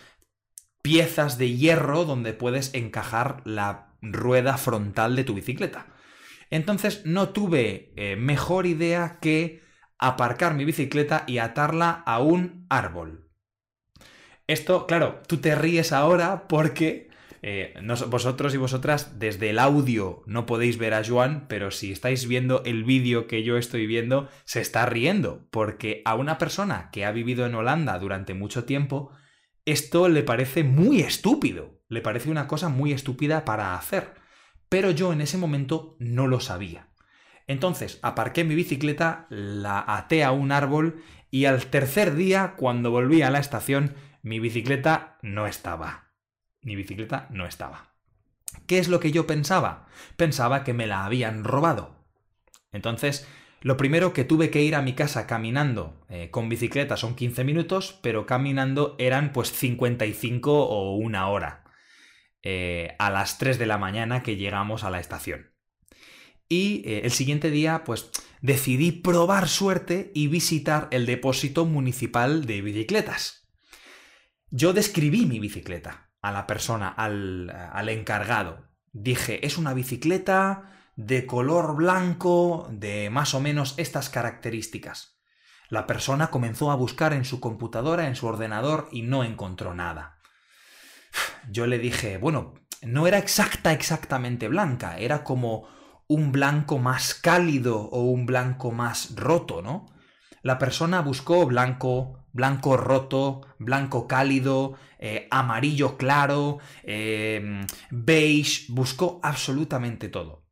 piezas 0.82 1.38
de 1.38 1.56
hierro 1.56 2.06
donde 2.06 2.34
puedes 2.34 2.74
encajar 2.74 3.42
la 3.46 3.96
rueda 4.02 4.58
frontal 4.58 5.16
de 5.16 5.24
tu 5.24 5.34
bicicleta. 5.34 5.88
Entonces 6.50 7.06
no 7.06 7.30
tuve 7.30 7.94
eh, 7.96 8.16
mejor 8.16 8.66
idea 8.66 9.20
que 9.22 9.62
aparcar 10.00 10.54
mi 10.54 10.66
bicicleta 10.66 11.24
y 11.28 11.40
atarla 11.40 11.92
a 12.06 12.20
un 12.20 12.66
árbol. 12.70 13.30
Esto, 14.48 14.88
claro, 14.88 15.22
tú 15.28 15.38
te 15.38 15.56
ríes 15.56 15.92
ahora 15.92 16.48
porque 16.48 17.07
eh, 17.42 17.74
vosotros 18.08 18.54
y 18.54 18.58
vosotras 18.58 19.20
desde 19.20 19.50
el 19.50 19.60
audio 19.60 20.24
no 20.26 20.46
podéis 20.46 20.78
ver 20.78 20.94
a 20.94 21.04
Joan, 21.04 21.46
pero 21.48 21.72
si 21.72 21.92
estáis 21.92 22.28
viendo 22.28 22.64
el 22.66 22.84
vídeo 22.84 23.28
que 23.28 23.44
yo 23.44 23.58
estoy 23.58 23.86
viendo, 23.86 24.30
se 24.46 24.62
está 24.62 24.86
riendo, 24.86 25.48
porque 25.52 26.02
a 26.06 26.16
una 26.16 26.38
persona 26.38 26.90
que 26.92 27.06
ha 27.06 27.12
vivido 27.12 27.46
en 27.46 27.56
Holanda 27.56 28.00
durante 28.00 28.34
mucho 28.34 28.66
tiempo, 28.66 29.12
esto 29.66 30.10
le 30.10 30.24
parece 30.24 30.64
muy 30.64 31.02
estúpido, 31.02 31.82
le 31.90 32.02
parece 32.02 32.30
una 32.30 32.48
cosa 32.48 32.70
muy 32.70 32.92
estúpida 32.94 33.46
para 33.46 33.76
hacer. 33.76 34.16
Pero 34.70 34.92
yo 34.92 35.14
en 35.14 35.22
ese 35.22 35.38
momento 35.38 35.96
no 36.00 36.28
lo 36.28 36.40
sabía. 36.40 36.90
Entonces 37.48 38.00
aparqué 38.02 38.44
mi 38.44 38.56
bicicleta, 38.56 39.28
la 39.30 39.84
até 39.88 40.24
a 40.24 40.32
un 40.32 40.52
árbol 40.52 41.02
y 41.32 41.46
al 41.46 41.66
tercer 41.68 42.16
día, 42.16 42.56
cuando 42.58 42.92
volví 42.92 43.22
a 43.22 43.30
la 43.30 43.40
estación, 43.40 43.96
mi 44.22 44.40
bicicleta 44.40 45.18
no 45.22 45.48
estaba 45.48 46.07
mi 46.62 46.76
bicicleta 46.76 47.28
no 47.32 47.46
estaba. 47.46 47.98
¿Qué 48.66 48.80
es 48.80 48.88
lo 48.88 49.00
que 49.00 49.12
yo 49.12 49.28
pensaba? 49.28 49.88
Pensaba 50.16 50.64
que 50.64 50.74
me 50.74 50.88
la 50.88 51.06
habían 51.06 51.44
robado. 51.44 51.96
Entonces, 52.72 53.28
lo 53.62 53.78
primero 53.78 54.14
que 54.14 54.24
tuve 54.24 54.50
que 54.50 54.62
ir 54.62 54.76
a 54.76 54.82
mi 54.82 54.94
casa 54.94 55.28
caminando, 55.28 56.06
eh, 56.10 56.30
con 56.32 56.50
bicicleta 56.50 56.98
son 56.98 57.16
15 57.16 57.44
minutos, 57.44 58.00
pero 58.02 58.26
caminando 58.26 58.96
eran 59.00 59.32
pues 59.32 59.52
55 59.52 60.68
o 60.68 60.96
una 60.96 61.28
hora. 61.30 61.64
Eh, 62.44 62.96
a 63.00 63.10
las 63.10 63.38
3 63.40 63.58
de 63.58 63.66
la 63.66 63.78
mañana 63.78 64.24
que 64.24 64.38
llegamos 64.38 64.84
a 64.84 64.90
la 64.90 65.00
estación. 65.00 65.54
Y 66.48 66.84
eh, 66.86 67.02
el 67.04 67.12
siguiente 67.12 67.52
día, 67.52 67.84
pues 67.84 68.10
decidí 68.42 68.92
probar 68.92 69.50
suerte 69.50 70.12
y 70.14 70.28
visitar 70.28 70.88
el 70.92 71.06
depósito 71.06 71.66
municipal 71.66 72.46
de 72.46 72.62
bicicletas. 72.62 73.50
Yo 74.50 74.72
describí 74.72 75.26
mi 75.26 75.40
bicicleta 75.40 76.07
a 76.28 76.32
la 76.32 76.48
persona, 76.48 76.90
al, 76.90 77.90
encargado. 77.90 78.68
Dije, 78.92 79.46
es 79.46 79.58
una 79.58 79.74
bicicleta 79.74 80.72
de 80.96 81.26
color 81.26 81.76
blanco, 81.76 82.68
de 82.72 83.10
más 83.10 83.34
o 83.34 83.40
menos 83.40 83.76
estas 83.78 84.10
características. 84.10 85.20
La 85.70 85.86
persona 85.86 86.28
comenzó 86.28 86.72
a 86.72 86.76
buscar 86.76 87.14
en 87.14 87.26
su 87.26 87.40
computadora, 87.40 88.08
en 88.08 88.16
su 88.16 88.28
ordenador, 88.28 88.90
y 88.92 89.04
no 89.04 89.24
encontró 89.24 89.74
nada. 89.74 90.20
Yo 91.50 91.68
le 91.68 91.80
dije, 91.80 92.18
bueno, 92.18 92.56
no 92.82 93.08
era 93.08 93.18
exacta, 93.18 93.72
exactamente 93.72 94.48
blanca, 94.48 94.98
era 94.98 95.24
como 95.24 95.68
un 96.08 96.32
blanco 96.32 96.78
más 96.80 97.14
cálido 97.14 97.82
o 97.82 98.02
un 98.02 98.26
blanco 98.26 98.72
más 98.72 99.16
roto, 99.16 99.62
¿no? 99.62 99.86
La 100.42 100.58
persona 100.58 101.02
buscó 101.02 101.46
blanco, 101.46 102.27
blanco 102.38 102.78
roto, 102.78 103.42
blanco 103.58 104.08
cálido, 104.08 104.78
eh, 105.00 105.28
amarillo 105.32 105.98
claro, 105.98 106.60
eh, 106.84 107.66
beige, 107.90 108.66
buscó 108.70 109.20
absolutamente 109.24 110.08
todo. 110.08 110.46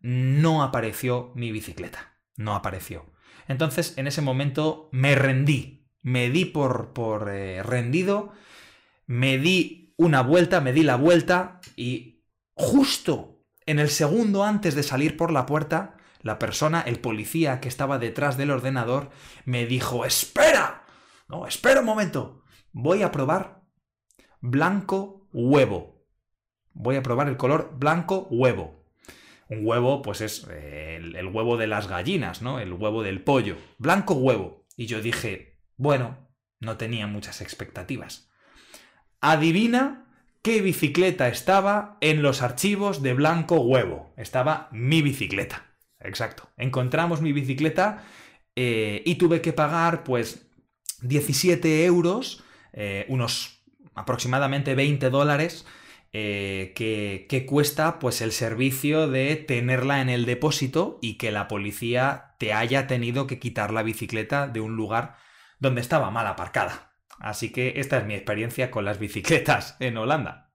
No 0.00 0.64
apareció 0.64 1.30
mi 1.36 1.52
bicicleta, 1.52 2.18
no 2.36 2.56
apareció. 2.56 3.06
Entonces, 3.46 3.94
en 3.96 4.08
ese 4.08 4.20
momento 4.20 4.88
me 4.90 5.14
rendí, 5.14 5.88
me 6.02 6.28
di 6.28 6.44
por, 6.44 6.92
por 6.92 7.30
eh, 7.30 7.62
rendido, 7.62 8.32
me 9.06 9.38
di 9.38 9.94
una 9.96 10.22
vuelta, 10.22 10.60
me 10.60 10.72
di 10.72 10.82
la 10.82 10.96
vuelta 10.96 11.60
y 11.76 12.24
justo 12.54 13.44
en 13.64 13.78
el 13.78 13.90
segundo 13.90 14.42
antes 14.42 14.74
de 14.74 14.82
salir 14.82 15.16
por 15.16 15.30
la 15.30 15.46
puerta, 15.46 15.98
la 16.20 16.40
persona, 16.40 16.80
el 16.80 16.98
policía 16.98 17.60
que 17.60 17.68
estaba 17.68 17.98
detrás 17.98 18.36
del 18.36 18.50
ordenador, 18.50 19.10
me 19.44 19.66
dijo, 19.66 20.04
espera, 20.04 20.77
no, 21.28 21.46
espera 21.46 21.80
un 21.80 21.86
momento. 21.86 22.42
Voy 22.72 23.02
a 23.02 23.12
probar 23.12 23.62
blanco 24.40 25.28
huevo. 25.32 26.06
Voy 26.72 26.96
a 26.96 27.02
probar 27.02 27.28
el 27.28 27.36
color 27.36 27.72
blanco 27.78 28.28
huevo. 28.30 28.84
Un 29.48 29.66
huevo, 29.66 30.02
pues 30.02 30.20
es 30.20 30.46
eh, 30.50 30.96
el, 30.96 31.26
huevo 31.26 31.56
de 31.56 31.66
las 31.66 31.88
gallinas, 31.88 32.42
¿no? 32.42 32.60
El 32.60 32.72
huevo 32.72 33.02
del 33.02 33.22
pollo. 33.22 33.56
Blanco 33.78 34.14
huevo. 34.14 34.66
Y 34.76 34.86
yo 34.86 35.00
dije, 35.00 35.58
bueno, 35.76 36.28
no 36.60 36.76
tenía 36.76 37.06
muchas 37.06 37.40
expectativas. 37.40 38.30
Adivina 39.20 40.06
qué 40.42 40.60
bicicleta 40.60 41.28
estaba 41.28 41.96
en 42.00 42.22
los 42.22 42.42
archivos 42.42 43.02
de 43.02 43.14
blanco 43.14 43.60
huevo. 43.60 44.12
Estaba 44.16 44.68
mi 44.70 45.02
bicicleta. 45.02 45.66
Exacto. 46.00 46.50
Encontramos 46.56 47.22
mi 47.22 47.32
bicicleta 47.32 48.04
eh, 48.54 49.02
y 49.04 49.16
tuve 49.16 49.40
que 49.40 49.52
pagar, 49.52 50.04
pues, 50.04 50.47
17 51.02 51.84
euros, 51.84 52.44
eh, 52.72 53.06
unos 53.08 53.62
aproximadamente 53.94 54.74
20 54.74 55.10
dólares, 55.10 55.66
eh, 56.12 56.72
que, 56.74 57.46
cuesta 57.46 57.98
pues 57.98 58.22
el 58.22 58.32
servicio 58.32 59.08
de 59.08 59.36
tenerla 59.36 60.00
en 60.00 60.08
el 60.08 60.24
depósito 60.24 60.98
y 61.02 61.18
que 61.18 61.30
la 61.30 61.48
policía 61.48 62.34
te 62.38 62.54
haya 62.54 62.86
tenido 62.86 63.26
que 63.26 63.38
quitar 63.38 63.72
la 63.72 63.82
bicicleta 63.82 64.46
de 64.46 64.60
un 64.60 64.74
lugar 64.74 65.16
donde 65.58 65.80
estaba 65.80 66.10
mal 66.10 66.26
aparcada. 66.26 66.92
Así 67.18 67.52
que 67.52 67.74
esta 67.76 67.98
es 67.98 68.06
mi 68.06 68.14
experiencia 68.14 68.70
con 68.70 68.84
las 68.84 68.98
bicicletas 68.98 69.76
en 69.80 69.98
Holanda. 69.98 70.50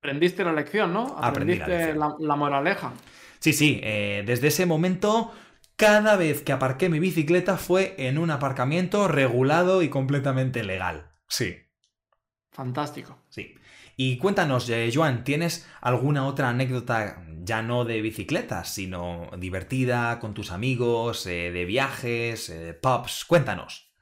Aprendiste 0.00 0.44
la 0.44 0.52
lección, 0.52 0.92
¿no? 0.92 1.16
Aprendiste 1.18 1.94
la, 1.94 2.36
moraleja. 2.36 2.92
Sí, 3.38 3.52
sí, 3.52 3.80
eh, 3.82 4.22
desde 4.26 4.48
ese 4.48 4.66
momento 4.66 5.32
cada 5.78 6.16
vez 6.16 6.42
que 6.42 6.50
aparqué 6.50 6.88
mi 6.88 6.98
bicicleta 6.98 7.56
fue 7.56 7.94
en 7.98 8.18
un 8.18 8.32
aparcamiento 8.32 9.06
regulado 9.06 9.80
y 9.82 9.88
completamente 9.88 10.64
legal. 10.64 11.12
Sí. 11.28 11.56
Fantástico. 12.50 13.22
Sí. 13.28 13.54
Y 13.96 14.18
cuéntanos, 14.18 14.68
eh, 14.70 14.90
Joan, 14.92 15.22
¿tienes 15.22 15.68
alguna 15.80 16.26
otra 16.26 16.48
anécdota 16.48 17.24
ya 17.44 17.62
no 17.62 17.84
de 17.84 18.02
bicicletas, 18.02 18.74
sino 18.74 19.30
divertida, 19.38 20.18
con 20.18 20.34
tus 20.34 20.50
amigos, 20.50 21.24
eh, 21.26 21.52
de 21.52 21.64
viajes, 21.64 22.50
eh, 22.50 22.74
pubs? 22.74 23.24
Cuéntanos. 23.24 23.94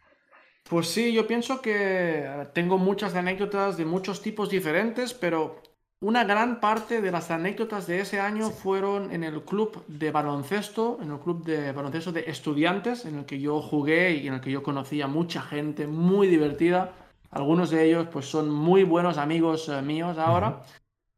Pues 0.65 0.89
sí, 0.89 1.13
yo 1.13 1.27
pienso 1.27 1.61
que 1.61 2.27
tengo 2.55 2.79
muchas 2.79 3.15
anécdotas 3.15 3.77
de 3.77 3.85
muchos 3.85 4.23
tipos 4.23 4.49
diferentes, 4.49 5.13
pero 5.13 5.63
una 6.01 6.25
gran 6.25 6.61
parte 6.61 7.01
de 7.01 7.11
las 7.11 7.31
anécdotas 7.31 7.87
de 7.87 8.01
ese 8.01 8.21
año 8.21 8.51
fueron 8.51 9.13
en 9.13 9.25
el 9.25 9.43
club 9.43 9.83
de 9.87 10.11
baloncesto, 10.11 10.99
en 11.01 11.11
el 11.11 11.19
club 11.19 11.43
de 11.45 11.73
baloncesto 11.73 12.13
de 12.13 12.25
estudiantes, 12.27 13.07
en 13.07 13.19
el 13.19 13.25
que 13.25 13.41
yo 13.41 13.63
jugué 13.63 14.15
y 14.15 14.29
en 14.29 14.35
el 14.35 14.41
que 14.43 14.51
yo 14.51 14.63
conocía 14.63 15.07
mucha 15.07 15.41
gente 15.41 15.87
muy 15.87 16.29
divertida. 16.29 16.93
Algunos 17.31 17.71
de 17.71 17.85
ellos 17.85 18.09
pues 18.13 18.27
son 18.27 18.51
muy 18.51 18.85
buenos 18.85 19.17
amigos 19.17 19.71
eh, 19.71 19.81
míos 19.81 20.19
ahora. 20.19 20.65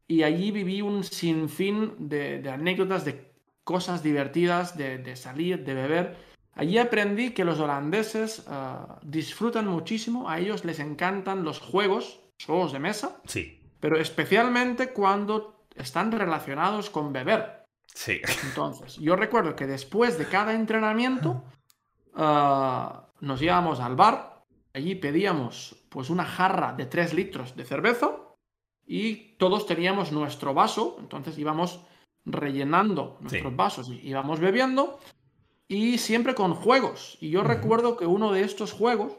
Y 0.07 0.23
allí 0.23 0.51
viví 0.51 0.81
un 0.81 1.03
sinfín 1.03 1.93
de, 1.99 2.41
de 2.41 2.49
anécdotas, 2.49 3.03
de 3.03 3.31
cosas 3.65 4.01
divertidas, 4.01 4.77
de, 4.77 4.97
de, 4.97 5.15
salir, 5.17 5.63
de 5.65 5.73
beber. 5.73 6.15
Allí 6.53 6.77
aprendí 6.77 7.31
que 7.31 7.45
los 7.45 7.59
holandeses 7.59 8.45
eh, 8.49 8.73
disfrutan 9.03 9.67
muchísimo, 9.67 10.29
a 10.29 10.39
ellos 10.39 10.63
les 10.63 10.79
encantan 10.79 11.43
los 11.43 11.59
juegos, 11.59 12.21
juegos 12.45 12.71
de 12.71 12.79
mesa, 12.79 13.21
Sí, 13.27 13.58
pero 13.79 13.97
especialmente 13.97 14.91
cuando 14.91 15.65
están 15.75 16.11
relacionados 16.11 16.89
con 16.89 17.13
beber. 17.13 17.63
sí. 17.93 18.21
Entonces, 18.45 18.95
yo 18.97 19.15
recuerdo 19.15 19.55
que 19.55 19.67
después 19.67 20.17
de 20.17 20.25
cada 20.27 20.53
entrenamiento 20.53 21.43
ah, 22.15 23.07
nos 23.21 23.41
íbamos 23.41 23.79
al 23.79 23.95
bar, 23.95 24.43
allí 24.73 24.95
pedíamos 24.95 25.75
pues 25.89 26.09
una 26.09 26.25
jarra 26.25 26.73
de 26.73 26.85
3 26.85 27.13
litros 27.13 27.55
de 27.55 27.65
cerveza 27.65 28.11
y 28.85 29.35
todos 29.37 29.65
teníamos 29.65 30.11
nuestro 30.11 30.53
vaso, 30.53 30.97
entonces 30.99 31.37
íbamos 31.37 31.79
rellenando 32.25 33.17
nuestros 33.21 33.51
Sí. 33.51 33.55
vasos 33.55 33.89
y 33.89 34.07
íbamos 34.07 34.39
bebiendo 34.39 34.99
y 35.67 35.97
siempre 35.97 36.35
con 36.35 36.53
juegos. 36.55 37.17
Y 37.21 37.29
yo 37.29 37.43
recuerdo 37.43 37.95
que 37.97 38.05
uno 38.05 38.31
de 38.31 38.41
estos 38.43 38.71
juegos 38.71 39.13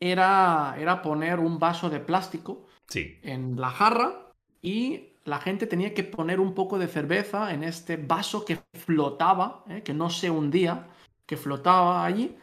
era, 0.00 0.74
era 0.78 1.02
poner 1.02 1.38
un 1.40 1.58
vaso 1.58 1.90
de 1.90 2.00
plástico 2.00 2.66
Sí. 2.94 3.18
en 3.22 3.60
la 3.60 3.70
jarra 3.70 4.30
y 4.62 5.08
la 5.24 5.40
gente 5.40 5.66
tenía 5.66 5.94
que 5.94 6.04
poner 6.04 6.38
un 6.38 6.54
poco 6.54 6.78
de 6.78 6.86
cerveza 6.86 7.52
en 7.52 7.64
este 7.64 7.96
vaso 7.96 8.44
que 8.44 8.60
flotaba, 8.72 9.64
¿eh? 9.68 9.82
que 9.82 9.92
no 9.92 10.10
se 10.10 10.30
hundía, 10.30 10.86
que 11.26 11.36
flotaba 11.36 12.04
allí, 12.04 12.36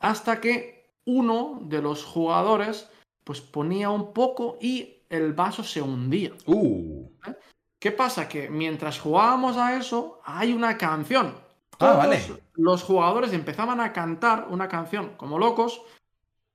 hasta 0.00 0.40
que 0.40 0.90
uno 1.04 1.60
de 1.62 1.80
los 1.80 2.04
jugadores 2.04 2.90
pues 3.22 3.40
ponía 3.40 3.90
un 3.90 4.12
poco 4.12 4.58
y 4.60 5.04
el 5.08 5.34
vaso 5.34 5.62
se 5.62 5.80
hundía. 5.80 6.32
Uh. 6.46 7.08
¿Qué 7.78 7.92
pasa? 7.92 8.28
Que 8.28 8.50
mientras 8.50 8.98
jugábamos 8.98 9.56
a 9.56 9.76
eso, 9.76 10.20
hay 10.24 10.52
una 10.52 10.76
canción. 10.76 11.34
Ah, 11.78 11.94
vale. 11.94 12.20
Los 12.54 12.82
jugadores 12.82 13.32
empezaban 13.32 13.80
a 13.80 13.92
cantar 13.92 14.48
una 14.50 14.66
canción 14.66 15.14
como 15.16 15.38
locos 15.38 15.80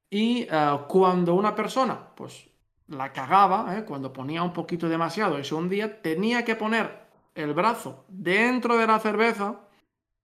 y 0.09 0.47
eh, 0.51 0.79
cuando 0.89 1.33
una 1.35 1.55
persona 1.55 2.13
pues 2.15 2.49
la 2.88 3.11
cagaba, 3.11 3.77
¿eh? 3.77 3.85
cuando 3.85 4.13
ponía 4.13 4.43
un 4.43 4.53
poquito 4.53 4.88
demasiado 4.88 5.39
y 5.39 5.43
se 5.43 5.55
hundía, 5.55 6.01
tenía 6.01 6.45
que 6.45 6.55
poner 6.55 7.07
el 7.35 7.53
brazo 7.53 8.05
dentro 8.07 8.77
de 8.77 8.88
la 8.88 8.99
cerveza, 8.99 9.59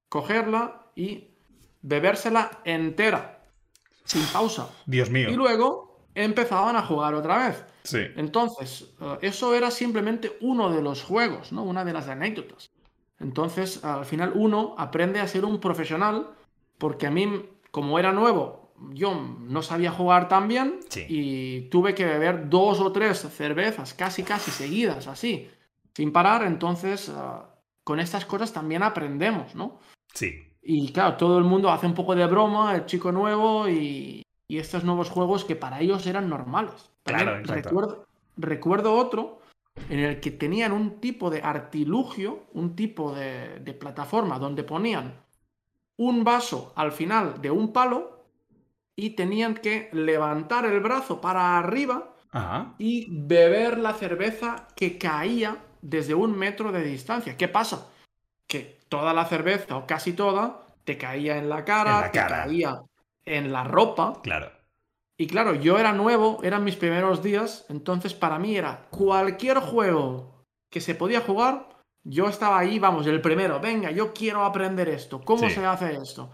cogerla 0.09 0.87
y 0.95 1.29
bebérsela 1.81 2.61
entera, 2.63 3.45
sin 4.05 4.25
pausa. 4.27 4.69
Dios 4.85 5.09
mío. 5.09 5.29
Y 5.29 5.35
luego 5.35 6.07
empezaban 6.15 6.75
a 6.75 6.85
jugar 6.85 7.13
otra 7.13 7.47
vez. 7.47 7.65
Sí. 7.83 7.99
Entonces, 8.15 8.93
eh, 9.01 9.17
eso 9.21 9.53
era 9.53 9.69
simplemente 9.69 10.37
uno 10.41 10.69
de 10.71 10.81
los 10.81 11.03
juegos, 11.03 11.51
¿no? 11.51 11.63
Una 11.63 11.83
de 11.83 11.93
las 11.93 12.07
anécdotas. 12.07 12.71
Entonces, 13.19 13.83
al 13.83 14.05
final 14.05 14.31
uno 14.35 14.75
aprende 14.77 15.19
a 15.19 15.27
ser 15.27 15.45
un 15.45 15.59
profesional 15.59 16.29
porque 16.77 17.07
a 17.07 17.11
mí, 17.11 17.49
como 17.71 17.99
era 17.99 18.11
nuevo, 18.11 18.62
yo 18.91 19.13
no 19.15 19.61
sabía 19.61 19.91
jugar 19.91 20.27
tan 20.27 20.47
bien 20.47 20.79
Sí. 20.89 21.05
y 21.07 21.61
tuve 21.69 21.93
que 21.95 22.05
beber 22.05 22.49
dos 22.49 22.79
o 22.79 22.91
tres 22.91 23.19
cervezas 23.19 23.93
casi, 23.93 24.23
casi 24.23 24.51
seguidas, 24.51 25.07
así, 25.07 25.49
sin 25.93 26.11
parar. 26.11 26.43
Entonces, 26.43 27.09
eh, 27.09 27.13
con 27.83 27.99
estas 27.99 28.25
cosas 28.25 28.51
también 28.53 28.83
aprendemos, 28.83 29.55
¿no? 29.55 29.79
Sí. 30.13 30.33
Y 30.61 30.91
claro, 30.93 31.17
todo 31.17 31.37
el 31.37 31.43
mundo 31.43 31.69
hace 31.71 31.85
un 31.87 31.93
poco 31.93 32.15
de 32.15 32.25
broma, 32.25 32.75
el 32.75 32.85
chico 32.85 33.11
nuevo 33.11 33.67
y, 33.67 34.23
y 34.47 34.57
estos 34.57 34.83
nuevos 34.83 35.09
juegos 35.09 35.43
que 35.45 35.55
para 35.55 35.79
ellos 35.81 36.05
eran 36.07 36.29
normales. 36.29 36.89
También 37.03 37.25
Claro, 37.27 37.39
exacto. 37.41 37.69
recuerdo, 37.69 38.05
recuerdo 38.37 38.93
otro 38.95 39.39
en 39.89 39.99
el 39.99 40.19
que 40.21 40.31
tenían 40.31 40.71
un 40.71 41.01
tipo 41.01 41.29
de 41.29 41.41
artilugio, 41.41 42.43
un 42.53 42.75
tipo 42.75 43.13
de, 43.13 43.59
de 43.59 43.73
plataforma 43.73 44.39
donde 44.39 44.63
ponían 44.63 45.19
un 45.97 46.23
vaso 46.23 46.71
al 46.75 46.91
final 46.91 47.41
de 47.41 47.51
un 47.51 47.73
palo 47.73 48.12
y 48.95 49.11
tenían 49.11 49.55
que 49.55 49.89
levantar 49.91 50.65
el 50.65 50.79
brazo 50.79 51.19
para 51.21 51.57
arriba 51.57 52.13
Ajá. 52.31 52.75
y 52.77 53.07
beber 53.09 53.77
la 53.79 53.93
cerveza 53.93 54.67
que 54.75 54.97
caía 54.97 55.57
desde 55.81 56.13
un 56.13 56.37
metro 56.37 56.71
de 56.71 56.83
distancia. 56.83 57.35
¿Qué 57.37 57.47
pasa? 57.47 57.89
Que 58.47 58.79
toda 58.89 59.13
la 59.13 59.25
cerveza, 59.25 59.77
o 59.77 59.87
casi 59.87 60.13
toda, 60.13 60.67
te 60.83 60.97
caía 60.97 61.37
en 61.37 61.49
la 61.49 61.65
cara, 61.65 61.97
En 61.97 62.01
la 62.01 62.11
te 62.11 62.19
caía 62.19 62.81
en 63.25 63.51
la 63.51 63.63
ropa. 63.63 64.21
Claro. 64.21 64.51
Y 65.17 65.27
claro, 65.27 65.55
yo 65.55 65.77
era 65.79 65.93
nuevo, 65.93 66.39
eran 66.43 66.63
mis 66.63 66.75
primeros 66.75 67.21
días, 67.23 67.65
entonces 67.69 68.13
para 68.13 68.39
mí 68.39 68.55
era 68.57 68.87
cualquier 68.89 69.59
juego 69.59 70.43
que 70.71 70.81
se 70.81 70.95
podía 70.95 71.21
jugar, 71.21 71.69
yo 72.03 72.27
estaba 72.27 72.57
ahí, 72.59 72.79
vamos, 72.79 73.05
el 73.07 73.21
primero, 73.21 73.59
venga, 73.59 73.91
yo 73.91 74.11
quiero 74.11 74.43
aprender 74.43 74.89
esto, 74.89 75.21
¿cómo 75.21 75.47
Sí. 75.47 75.55
se 75.55 75.65
hace 75.65 75.93
esto? 75.95 76.31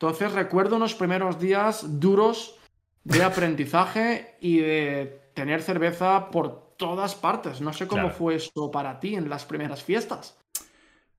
Entonces 0.00 0.32
recuerdo 0.32 0.76
unos 0.76 0.94
primeros 0.94 1.40
días 1.40 1.98
duros 2.00 2.56
de 3.02 3.22
aprendizaje 3.24 4.36
y 4.40 4.58
de 4.58 5.30
tener 5.34 5.60
cerveza 5.62 6.30
por 6.30 6.76
todas 6.76 7.16
partes. 7.16 7.60
No 7.60 7.72
sé 7.72 7.88
cómo 7.88 8.02
Claro. 8.02 8.14
fue 8.16 8.36
esto 8.36 8.70
para 8.70 9.00
ti 9.00 9.16
en 9.16 9.28
las 9.28 9.44
primeras 9.44 9.82
fiestas. 9.82 10.38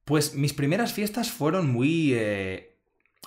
Pues 0.06 0.34
mis 0.34 0.54
primeras 0.54 0.94
fiestas 0.94 1.30
fueron 1.32 1.70
muy. 1.72 2.14
eh, 2.14 2.78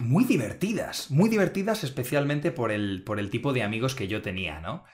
muy 0.01 0.25
divertidas. 0.25 1.11
Muy 1.11 1.29
divertidas, 1.29 1.85
especialmente 1.85 2.51
por 2.51 2.73
el, 2.73 3.05
por 3.05 3.21
el 3.21 3.29
tipo 3.29 3.53
de 3.53 3.63
amigos 3.63 3.95
que 3.95 4.09
yo 4.09 4.23
tenía, 4.23 4.59
¿no? 4.61 4.85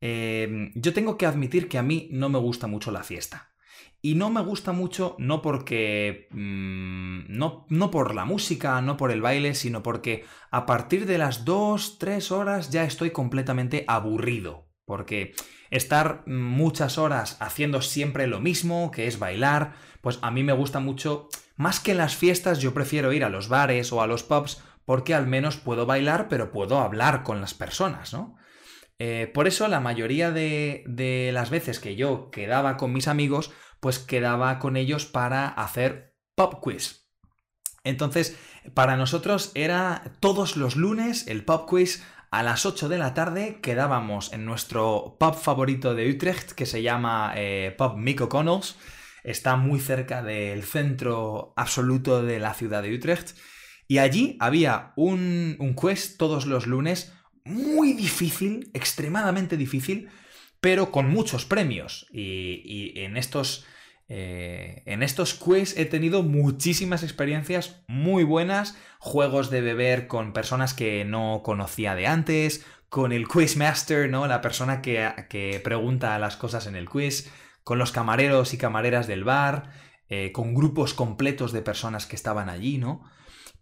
Eh, 0.00 0.70
yo 0.76 0.92
tengo 0.92 1.18
que 1.18 1.26
admitir 1.26 1.68
que 1.68 1.76
a 1.76 1.82
mí 1.82 2.08
no 2.12 2.28
me 2.28 2.38
gusta 2.38 2.68
mucho 2.68 2.92
la 2.92 3.02
fiesta. 3.02 3.50
Y 4.04 4.16
no 4.16 4.28
me 4.28 4.42
gusta 4.42 4.72
mucho 4.72 5.16
no 5.18 5.40
porque... 5.40 6.28
mm, 6.30 7.20
no, 7.28 7.64
no 7.70 7.90
por 7.90 8.14
la 8.14 8.26
música, 8.26 8.82
no 8.82 8.98
por 8.98 9.10
el 9.10 9.22
baile, 9.22 9.54
sino 9.54 9.82
porque 9.82 10.26
a 10.50 10.66
partir 10.66 11.06
de 11.06 11.16
las 11.16 11.46
2, 11.46 11.96
3 11.98 12.30
horas 12.30 12.68
ya 12.68 12.84
estoy 12.84 13.12
completamente 13.12 13.86
aburrido. 13.88 14.68
Porque 14.84 15.32
estar 15.70 16.22
muchas 16.26 16.98
horas 16.98 17.38
haciendo 17.40 17.80
siempre 17.80 18.26
lo 18.26 18.40
mismo, 18.40 18.90
que 18.90 19.06
es 19.06 19.18
bailar, 19.18 19.72
pues 20.02 20.18
a 20.20 20.30
mí 20.30 20.42
me 20.42 20.52
gusta 20.52 20.80
mucho... 20.80 21.30
Más 21.56 21.80
que 21.80 21.92
en 21.92 21.98
las 21.98 22.14
fiestas, 22.14 22.58
yo 22.58 22.74
prefiero 22.74 23.10
ir 23.14 23.24
a 23.24 23.30
los 23.30 23.48
bares 23.48 23.90
o 23.90 24.02
a 24.02 24.06
los 24.06 24.22
pubs 24.22 24.62
porque 24.84 25.14
al 25.14 25.26
menos 25.26 25.56
puedo 25.56 25.86
bailar, 25.86 26.28
pero 26.28 26.52
puedo 26.52 26.78
hablar 26.80 27.22
con 27.22 27.40
las 27.40 27.54
personas, 27.54 28.12
¿no? 28.12 28.36
Eh, 28.98 29.30
por 29.32 29.48
eso 29.48 29.66
la 29.66 29.80
mayoría 29.80 30.30
de, 30.30 30.84
de 30.86 31.30
las 31.32 31.48
veces 31.48 31.80
que 31.80 31.96
yo 31.96 32.30
quedaba 32.30 32.76
con 32.76 32.92
mis 32.92 33.08
amigos, 33.08 33.50
pues 33.84 33.98
quedaba 33.98 34.60
con 34.60 34.78
ellos 34.78 35.04
para 35.04 35.46
hacer 35.46 36.16
pop 36.34 36.54
quiz. 36.62 37.06
Entonces, 37.82 38.34
para 38.72 38.96
nosotros 38.96 39.52
era 39.54 40.16
todos 40.20 40.56
los 40.56 40.74
lunes 40.74 41.26
el 41.26 41.44
pop 41.44 41.68
quiz 41.68 42.02
a 42.30 42.42
las 42.42 42.64
8 42.64 42.88
de 42.88 42.96
la 42.96 43.12
tarde 43.12 43.58
quedábamos 43.60 44.32
en 44.32 44.46
nuestro 44.46 45.18
pub 45.20 45.34
favorito 45.34 45.94
de 45.94 46.08
Utrecht 46.10 46.52
que 46.52 46.64
se 46.64 46.80
llama 46.80 47.34
eh, 47.36 47.74
Pub 47.76 47.98
Mick 47.98 48.22
O'Connell's. 48.22 48.76
Está 49.22 49.56
muy 49.56 49.80
cerca 49.80 50.22
del 50.22 50.62
centro 50.62 51.52
absoluto 51.54 52.22
de 52.22 52.38
la 52.38 52.54
ciudad 52.54 52.82
de 52.82 52.94
Utrecht. 52.94 53.36
Y 53.86 53.98
allí 53.98 54.38
había 54.40 54.94
un, 54.96 55.56
un 55.58 55.74
quiz 55.74 56.16
todos 56.16 56.46
los 56.46 56.66
lunes 56.66 57.12
muy 57.44 57.92
difícil, 57.92 58.70
extremadamente 58.72 59.58
difícil, 59.58 60.08
pero 60.62 60.90
con 60.90 61.10
muchos 61.10 61.44
premios. 61.44 62.06
Y 62.10 62.94
en 62.96 63.18
estos... 63.18 63.66
eh, 64.16 64.84
en 64.86 65.02
estos 65.02 65.34
quiz 65.34 65.76
he 65.76 65.86
tenido 65.86 66.22
muchísimas 66.22 67.02
experiencias 67.02 67.82
muy 67.88 68.22
buenas, 68.22 68.78
juegos 69.00 69.50
de 69.50 69.60
beber 69.60 70.06
con 70.06 70.32
personas 70.32 70.72
que 70.72 71.04
no 71.04 71.42
conocía 71.44 71.96
de 71.96 72.06
antes, 72.06 72.64
con 72.88 73.10
el 73.10 73.26
quizmaster, 73.26 74.08
¿no? 74.08 74.28
La 74.28 74.40
persona 74.40 74.82
que, 74.82 75.60
pregunta 75.64 76.16
las 76.20 76.36
cosas 76.36 76.68
en 76.68 76.76
el 76.76 76.88
quiz, 76.88 77.28
con 77.64 77.80
los 77.80 77.90
camareros 77.90 78.54
y 78.54 78.56
camareras 78.56 79.08
del 79.08 79.24
bar, 79.24 79.72
eh, 80.08 80.30
con 80.30 80.54
grupos 80.54 80.94
completos 80.94 81.50
de 81.50 81.62
personas 81.62 82.06
que 82.06 82.14
estaban 82.14 82.48
allí, 82.48 82.78
¿no? 82.78 83.02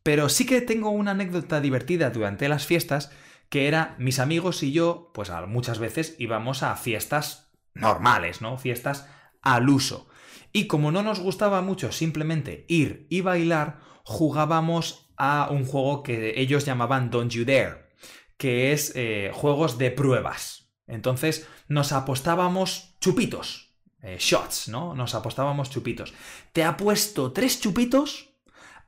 Pero 0.03 0.29
sí 0.29 0.45
que 0.45 0.61
tengo 0.61 0.91
una 0.91 1.13
anécdota 1.13 1.63
divertida 1.63 2.11
durante 2.11 2.51
las 2.51 2.67
fiestas, 2.67 3.11
que 3.49 3.69
era 3.69 3.95
mis 3.99 4.19
amigos 4.19 4.63
y 4.63 4.73
yo, 4.73 5.13
pues 5.15 5.33
muchas 5.49 5.79
veces 5.79 6.15
íbamos 6.19 6.63
a 6.63 6.77
fiestas 6.77 7.55
normales, 7.73 8.43
¿no? 8.43 8.59
Fiestas 8.59 9.09
al 9.41 9.71
uso. 9.71 10.12
Y 10.53 10.67
como 10.67 10.93
no 10.93 11.03
nos 11.03 11.21
gustaba 11.21 11.63
mucho 11.63 11.93
simplemente 11.93 12.67
ir 12.69 13.07
y 13.09 13.23
bailar, 13.23 13.81
jugábamos 14.05 15.11
a 15.17 15.49
un 15.51 15.65
juego 15.65 16.03
que 16.03 16.41
ellos 16.41 16.65
llamaban 16.65 17.11
Don't 17.11 17.33
You 17.33 17.45
Dare, 17.45 17.91
que 18.37 18.73
es 18.73 18.93
eh, 18.95 19.31
juegos 19.33 19.79
de 19.79 19.91
pruebas. 19.91 20.73
Entonces 20.87 21.47
nos 21.69 21.93
apostábamos 21.93 22.97
chupitos, 23.01 23.75
eh, 24.03 24.17
shots, 24.19 24.69
¿no? 24.69 24.95
Nos 24.95 25.15
apostábamos 25.15 25.71
chupitos. 25.71 26.13
Te 26.53 26.65
apuesto 26.65 27.33
tres 27.33 27.61
chupitos 27.61 28.31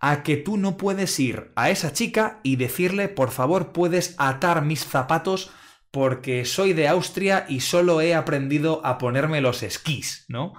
a 0.01 0.23
que 0.23 0.37
tú 0.37 0.57
no 0.57 0.77
puedes 0.77 1.19
ir 1.19 1.53
a 1.57 1.71
esa 1.71 1.93
chica 1.93 2.41
y 2.43 2.57
decirle, 2.57 3.09
por 3.09 3.31
favor, 3.31 3.73
puedes 3.73 4.15
atar 4.19 4.63
mis 4.63 4.85
zapatos 4.85 5.51
porque 5.91 6.45
soy 6.45 6.73
de 6.73 6.89
Austria 6.89 7.47
y 7.49 7.61
solo 7.61 8.01
he 8.01 8.15
aprendido 8.15 8.85
a 8.85 8.99
ponerme 8.99 9.41
los 9.41 9.63
esquís, 9.63 10.25
¿no? 10.29 10.55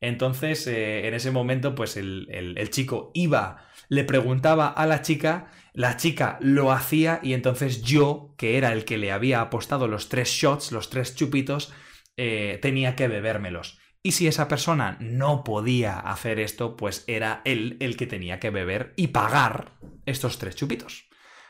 Entonces, 0.00 0.66
eh, 0.66 1.06
en 1.06 1.14
ese 1.14 1.30
momento, 1.30 1.74
pues 1.74 1.96
el, 1.96 2.26
el- 2.30 2.70
chico 2.70 3.10
iba 3.14 3.66
le 3.88 4.04
preguntaba 4.04 4.68
a 4.68 4.86
la 4.86 5.02
chica, 5.02 5.50
la 5.72 5.96
chica 5.96 6.38
lo 6.40 6.70
hacía 6.72 7.18
y 7.22 7.32
entonces 7.34 7.82
yo, 7.82 8.34
que 8.38 8.56
era 8.56 8.72
el 8.72 8.84
que 8.84 8.98
le 8.98 9.10
había 9.12 9.40
apostado 9.40 9.88
los 9.88 10.08
tres 10.08 10.28
shots, 10.30 10.70
los 10.72 10.90
tres 10.90 11.16
chupitos, 11.16 11.72
eh, 12.16 12.58
tenía 12.62 12.94
que 12.96 13.08
bebérmelos. 13.08 13.78
Y 14.02 14.12
si 14.12 14.26
esa 14.28 14.48
persona 14.48 14.96
no 15.00 15.44
podía 15.44 15.98
hacer 15.98 16.38
esto, 16.40 16.76
pues 16.76 17.04
era 17.06 17.42
él 17.44 17.76
el 17.80 17.96
que 17.96 18.06
tenía 18.06 18.38
que 18.40 18.50
beber 18.50 18.94
y 18.96 19.08
pagar 19.08 19.72
estos 20.06 20.38
tres 20.38 20.54
chupitos. 20.56 21.08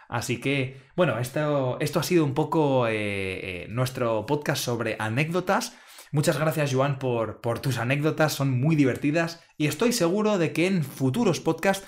Así 0.08 0.40
que, 0.40 0.80
bueno, 0.96 1.18
esto, 1.20 1.78
esto 1.80 2.00
ha 2.00 2.02
sido 2.02 2.24
un 2.24 2.34
poco 2.34 2.86
eh, 2.88 3.66
nuestro 3.70 4.26
podcast 4.26 4.64
sobre 4.64 4.96
anécdotas. 4.98 5.76
Muchas 6.12 6.38
gracias, 6.38 6.72
Joan, 6.72 6.98
por, 6.98 7.40
por, 7.40 7.60
tus 7.60 7.78
anécdotas, 7.78 8.32
son 8.32 8.50
muy 8.60 8.76
divertidas 8.76 9.44
y 9.56 9.66
estoy 9.66 9.92
seguro 9.92 10.38
de 10.38 10.52
que 10.52 10.66
en 10.66 10.82
futuros 10.82 11.40
podcasts 11.40 11.86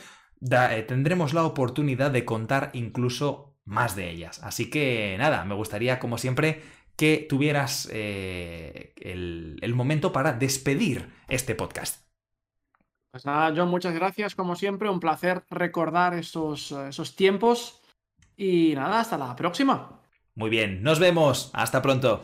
eh, 0.50 0.84
tendremos 0.86 1.34
la 1.34 1.44
oportunidad 1.44 2.10
de 2.10 2.24
contar 2.24 2.70
incluso 2.72 3.56
más 3.64 3.96
de 3.96 4.10
ellas. 4.10 4.40
Así 4.42 4.70
que 4.70 5.16
nada, 5.18 5.44
me 5.44 5.54
gustaría, 5.54 5.98
como 5.98 6.18
siempre, 6.18 6.62
que 6.96 7.26
tuvieras 7.28 7.88
el, 7.92 9.58
el 9.60 9.74
momento 9.74 10.12
para 10.12 10.32
despedir 10.32 11.08
este 11.28 11.54
podcast. 11.54 12.02
Pues 13.12 13.26
nada, 13.26 13.52
John, 13.54 13.68
muchas 13.68 13.94
gracias, 13.94 14.34
como 14.34 14.56
siempre, 14.56 14.88
un 14.88 14.98
placer 14.98 15.44
recordar 15.50 16.14
esos, 16.14 16.72
esos 16.72 17.14
tiempos 17.14 17.82
y 18.36 18.74
nada, 18.74 19.00
hasta 19.00 19.18
la 19.18 19.36
próxima. 19.36 20.00
Muy 20.34 20.48
bien, 20.48 20.82
nos 20.82 20.98
vemos. 20.98 21.50
Hasta 21.52 21.82
pronto. 21.82 22.22